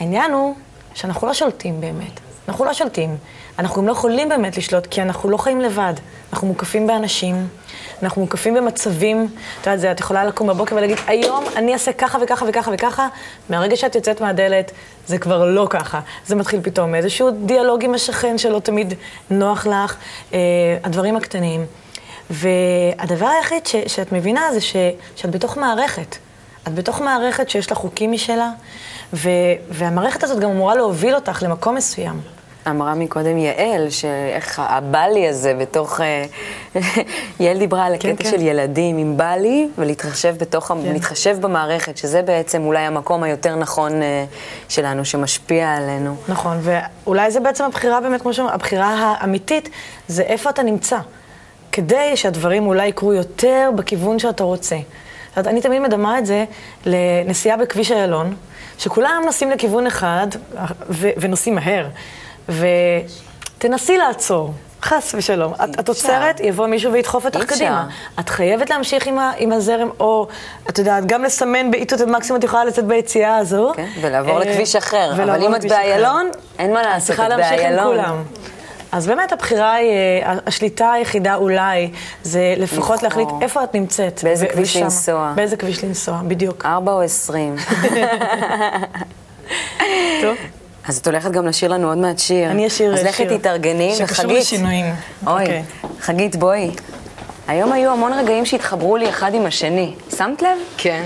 העניין 0.00 0.32
הוא 0.32 0.54
שאנחנו 0.94 1.26
לא 1.26 1.34
שולטים 1.34 1.80
באמת. 1.80 2.20
אנחנו 2.48 2.64
לא 2.64 2.72
שולטים. 2.72 3.16
אנחנו 3.58 3.82
גם 3.82 3.88
לא 3.88 3.92
יכולים 3.92 4.28
באמת 4.28 4.56
לשלוט, 4.56 4.86
כי 4.86 5.02
אנחנו 5.02 5.30
לא 5.30 5.36
חיים 5.36 5.60
לבד. 5.60 5.94
אנחנו 6.32 6.46
מוקפים 6.46 6.86
באנשים, 6.86 7.48
אנחנו 8.02 8.20
מוקפים 8.20 8.54
במצבים. 8.54 9.28
את 9.60 9.66
יודעת, 9.66 9.94
את 9.94 10.00
יכולה 10.00 10.24
לקום 10.24 10.48
בבוקר 10.48 10.76
ולהגיד, 10.76 10.98
היום 11.06 11.44
אני 11.56 11.72
אעשה 11.72 11.92
ככה 11.92 12.18
וככה 12.22 12.44
וככה 12.48 12.70
וככה, 12.74 13.08
מהרגע 13.50 13.76
שאת 13.76 13.94
יוצאת 13.94 14.20
מהדלת, 14.20 14.72
זה 15.06 15.18
כבר 15.18 15.44
לא 15.44 15.66
ככה. 15.70 16.00
זה 16.26 16.34
מתחיל 16.34 16.60
פתאום 16.62 16.94
איזשהו 16.94 17.30
דיאלוג 17.30 17.84
עם 17.84 17.94
השכן 17.94 18.38
שלא 18.38 18.58
תמיד 18.58 18.94
נוח 19.30 19.66
לך, 19.66 19.96
אה, 20.32 20.38
הדברים 20.84 21.16
הקטנים. 21.16 21.66
והדבר 22.30 23.26
היחיד 23.26 23.66
ש, 23.66 23.76
שאת 23.86 24.12
מבינה 24.12 24.52
זה 24.52 24.60
ש, 24.60 24.76
שאת 25.16 25.30
בתוך 25.30 25.56
מערכת. 25.56 26.16
את 26.68 26.74
בתוך 26.74 27.00
מערכת 27.00 27.50
שיש 27.50 27.70
לה 27.70 27.76
חוקים 27.76 28.12
משלה, 28.12 28.50
ו, 29.12 29.28
והמערכת 29.70 30.22
הזאת 30.22 30.38
גם 30.38 30.50
אמורה 30.50 30.74
להוביל 30.74 31.14
אותך 31.14 31.42
למקום 31.42 31.74
מסוים. 31.74 32.20
אמרה 32.68 32.94
מקודם 32.94 33.38
יעל, 33.38 33.90
שאיך 33.90 34.62
הבלי 34.64 35.28
הזה 35.28 35.54
בתוך... 35.54 36.00
אה, 36.00 36.24
יעל 37.40 37.58
דיברה 37.58 37.86
על 37.86 37.94
הקטע 37.94 38.08
כן, 38.08 38.16
כן. 38.16 38.30
של 38.30 38.40
ילדים 38.40 38.98
עם 38.98 39.16
בלי, 39.16 39.68
ולהתחשב 39.78 40.34
בתוך, 40.38 40.66
כן. 40.66 40.92
להתחשב 40.92 41.36
במערכת, 41.40 41.96
שזה 41.96 42.22
בעצם 42.22 42.62
אולי 42.64 42.80
המקום 42.80 43.22
היותר 43.22 43.56
נכון 43.56 44.02
אה, 44.02 44.24
שלנו, 44.68 45.04
שמשפיע 45.04 45.74
עלינו. 45.74 46.16
נכון, 46.28 46.60
ואולי 46.62 47.30
זה 47.30 47.40
בעצם 47.40 47.64
הבחירה 47.64 48.00
באמת, 48.00 48.22
כמו 48.22 48.34
שאומרים, 48.34 48.54
הבחירה 48.54 49.16
האמיתית, 49.20 49.68
זה 50.08 50.22
איפה 50.22 50.50
אתה 50.50 50.62
נמצא. 50.62 50.98
כדי 51.80 52.16
שהדברים 52.16 52.66
אולי 52.66 52.86
יקרו 52.86 53.12
יותר 53.12 53.70
בכיוון 53.74 54.18
שאתה 54.18 54.44
רוצה. 54.44 54.76
זאת 55.36 55.46
אני 55.46 55.60
תמיד 55.60 55.82
מדמה 55.82 56.18
את 56.18 56.26
זה 56.26 56.44
לנסיעה 56.86 57.56
בכביש 57.56 57.92
איילון, 57.92 58.34
שכולם 58.78 59.22
נוסעים 59.26 59.50
לכיוון 59.50 59.86
אחד 59.86 60.26
ו- 60.90 61.10
ונוסעים 61.16 61.54
מהר, 61.54 61.86
ותנסי 62.48 63.96
לעצור. 63.96 64.52
חס 64.82 65.14
ושלום. 65.18 65.54
את, 65.54 65.80
את 65.80 65.88
עוצרת, 65.88 66.40
יבוא 66.40 66.66
מישהו 66.66 66.92
וידחוף 66.92 67.24
אותך. 67.24 67.42
קדימה. 67.42 67.88
את 68.20 68.28
חייבת 68.28 68.70
להמשיך 68.70 69.06
עם, 69.06 69.18
ה, 69.18 69.32
עם 69.38 69.52
הזרם, 69.52 69.88
או, 70.00 70.28
את 70.68 70.78
יודעת, 70.78 71.06
גם 71.06 71.22
לסמן 71.22 71.70
בעיתות 71.70 72.00
את 72.00 72.06
מקסימום 72.06 72.38
את 72.38 72.44
יכולה 72.44 72.64
לצאת 72.64 72.84
ביציאה 72.84 73.36
הזו. 73.36 73.72
כן, 73.76 73.88
ולעבור 74.00 74.42
אה, 74.42 74.44
לכביש 74.44 74.76
אחר. 74.76 75.12
אבל 75.12 75.42
אם 75.42 75.54
את. 75.54 75.64
באיילון, 75.64 76.30
אין 76.58 76.72
מה 76.72 76.80
את 76.80 76.86
לעשות, 76.86 77.06
צריכה 77.06 77.28
להמשיך 77.28 77.52
עם 77.52 77.58
באיילון. 77.58 77.86
כולם. 77.86 78.22
אז 78.92 79.06
באמת 79.06 79.32
הבחירה 79.32 79.72
היא, 79.74 79.90
אה, 79.90 80.34
השליטה 80.46 80.92
היחידה 80.92 81.34
אולי, 81.34 81.90
זה 82.22 82.54
לפחות 82.56 83.02
לבחור. 83.02 83.22
להחליט 83.22 83.42
איפה 83.42 83.64
את 83.64 83.74
נמצאת. 83.74 84.20
באיזה 84.24 84.46
ו- 84.46 84.52
כביש. 84.52 84.76
לנסוע. 84.76 85.32
באיזה 85.36 85.56
כביש 85.56 85.84
לנסוע, 85.84 86.20
בדיוק. 86.28 86.66
ארבע 86.66 86.92
או 86.92 87.02
עשרים. 87.02 87.56
טוב. 90.22 90.36
אז 90.88 90.98
את 90.98 91.06
הולכת 91.06 91.30
גם 91.30 91.46
לשיר 91.46 91.70
לנו 91.70 91.88
עוד 91.88 91.98
מעט 91.98 92.18
שיר. 92.18 92.50
אני 92.50 92.66
אשיר 92.66 92.92
אז 92.94 92.98
שיר. 92.98 93.08
לכי 93.08 93.38
תתארגני, 93.38 93.94
שקשור 93.94 94.24
וחגית. 94.26 94.38
לשינויים. 94.40 94.86
אוי, 95.26 95.40
אוקיי. 95.42 95.62
חגית, 96.00 96.36
בואי. 96.36 96.70
היום 97.48 97.72
היו 97.72 97.92
המון 97.92 98.12
רגעים 98.12 98.46
שהתחברו 98.46 98.96
לי 98.96 99.08
אחד 99.08 99.34
עם 99.34 99.46
השני. 99.46 99.94
שמת 100.16 100.42
לב? 100.42 100.58
כן. 100.76 101.04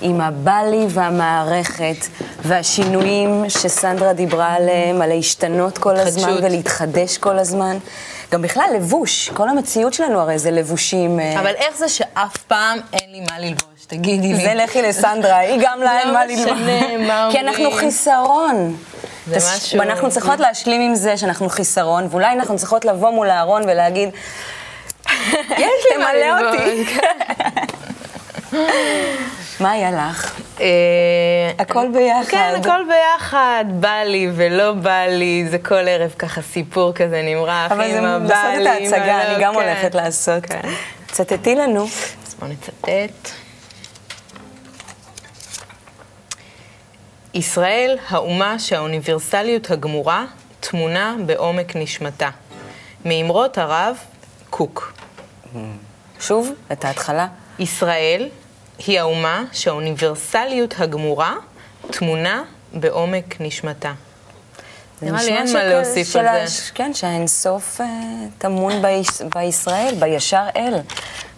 עם 0.00 0.20
הבלי 0.20 0.86
והמערכת, 0.88 1.96
והשינויים 2.46 3.44
שסנדרה 3.48 4.12
דיברה 4.12 4.54
עליהם, 4.54 5.02
על 5.02 5.08
להשתנות 5.08 5.78
כל 5.78 5.96
הזמן 5.96 6.22
התחדשות. 6.22 6.44
ולהתחדש 6.44 7.18
כל 7.18 7.38
הזמן. 7.38 7.76
גם 8.32 8.42
בכלל 8.42 8.64
לבוש, 8.76 9.30
כל 9.34 9.48
המציאות 9.48 9.92
שלנו 9.94 10.20
הרי 10.20 10.38
זה 10.38 10.50
לבושים. 10.50 11.20
אה, 11.20 11.40
אבל 11.40 11.52
איך 11.56 11.76
זה 11.76 11.88
שאף 11.88 12.36
פעם 12.36 12.78
אין 12.92 13.10
לי 13.12 13.20
מה 13.20 13.38
ללבוש? 13.38 13.84
תגידי 13.86 14.28
לי. 14.34 14.40
זה 14.40 14.54
לכי 14.54 14.82
לסנדרה, 14.82 15.36
היא 15.38 15.60
גם 15.62 15.80
לה 15.80 15.98
אין 16.00 16.08
לא 16.08 16.14
מה 16.14 16.20
משנה 16.32 16.46
ללמוד. 16.90 17.06
מה 17.06 17.28
כי 17.32 17.40
אנחנו 17.40 17.64
אומרים. 17.64 17.80
חיסרון. 17.80 18.76
זה 19.26 19.36
משהו- 19.56 19.78
ואנחנו 19.78 20.10
צריכות 20.10 20.40
להשלים 20.40 20.80
עם 20.80 20.94
זה 20.94 21.16
שאנחנו 21.16 21.48
חיסרון, 21.48 22.06
ואולי 22.10 22.32
אנחנו 22.32 22.56
צריכות 22.56 22.84
לבוא 22.84 23.10
מול 23.10 23.30
הארון 23.30 23.62
ולהגיד, 23.62 24.08
יש 25.50 25.84
לי 25.90 25.96
מה 25.98 26.10
ללבוש. 26.14 26.88
מה 29.60 29.70
היה 29.70 29.90
לך? 29.90 30.40
אה, 30.60 30.66
הכל 31.58 31.86
ביחד. 31.92 32.30
כן, 32.30 32.54
הכל 32.60 32.80
ביחד. 32.88 33.64
בא 33.70 34.02
לי 34.04 34.28
ולא 34.34 34.72
בא 34.72 35.06
לי, 35.08 35.46
זה 35.50 35.58
כל 35.58 35.74
ערב 35.88 36.14
ככה 36.18 36.42
סיפור 36.42 36.92
כזה 36.92 37.22
נמרח. 37.24 37.72
אבל 37.72 37.90
זה 37.90 38.00
לעשות 38.00 38.60
את 38.60 38.66
ההצגה, 38.66 39.22
אני 39.22 39.44
גם 39.44 39.54
כן. 39.54 39.60
הולכת 39.60 39.94
לעשות. 39.94 40.46
כן. 40.46 40.60
צטטי 41.12 41.54
לנו. 41.54 41.84
אז 42.26 42.34
בואו 42.34 42.50
נצטט. 42.50 43.30
ישראל, 47.34 47.98
האומה 48.08 48.58
שהאוניברסליות 48.58 49.70
הגמורה 49.70 50.24
טמונה 50.60 51.14
בעומק 51.26 51.76
נשמתה. 51.76 52.28
מאמרות 53.04 53.58
הרב 53.58 53.96
קוק. 54.50 54.92
שוב, 56.20 56.52
את 56.72 56.84
ההתחלה. 56.84 57.26
ישראל 57.58 58.28
היא 58.78 59.00
האומה 59.00 59.44
שהאוניברסליות 59.52 60.74
הגמורה 60.78 61.34
טמונה 61.90 62.42
בעומק 62.72 63.40
נשמתה. 63.40 63.92
נראה 65.02 65.22
לי 65.22 65.36
אין 65.36 65.52
מה 65.52 65.64
להוסיף 65.64 66.16
על 66.16 66.46
זה. 66.46 66.62
כן, 66.74 66.94
שהאינסוף 66.94 67.80
אה, 67.80 67.86
טמון 68.38 68.72
ביש- 68.82 69.22
בישראל, 69.34 69.94
בישר 69.98 70.42
אל. 70.56 70.74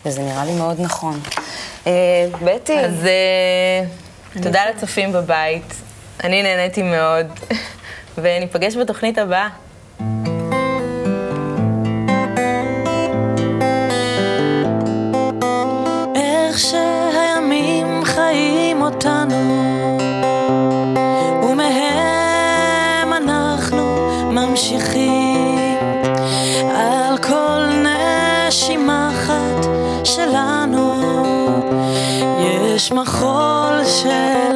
וזה 0.07 0.23
נראה 0.23 0.45
לי 0.45 0.53
מאוד 0.53 0.77
נכון. 0.81 1.21
אה, 1.87 1.93
בטי, 2.45 2.79
אז 2.81 3.07
אה, 3.07 3.85
תודה 4.43 4.63
לצופים 4.71 5.13
בבית. 5.13 5.75
אני 6.25 6.43
נהניתי 6.43 6.83
מאוד, 6.83 7.27
וניפגש 8.23 8.77
בתוכנית 8.77 9.19
הבאה. 9.19 9.49
אותנו 18.89 19.99
ומהם 21.43 23.13
אנחנו 23.13 23.85
ממשיכים. 24.31 25.79
על 26.75 27.19
כל 27.19 27.61
נשימה 28.49 29.11
אחת 29.13 29.67
שלנו 30.05 30.95
יש 32.41 32.93
מחול 32.93 33.85
של 33.85 34.48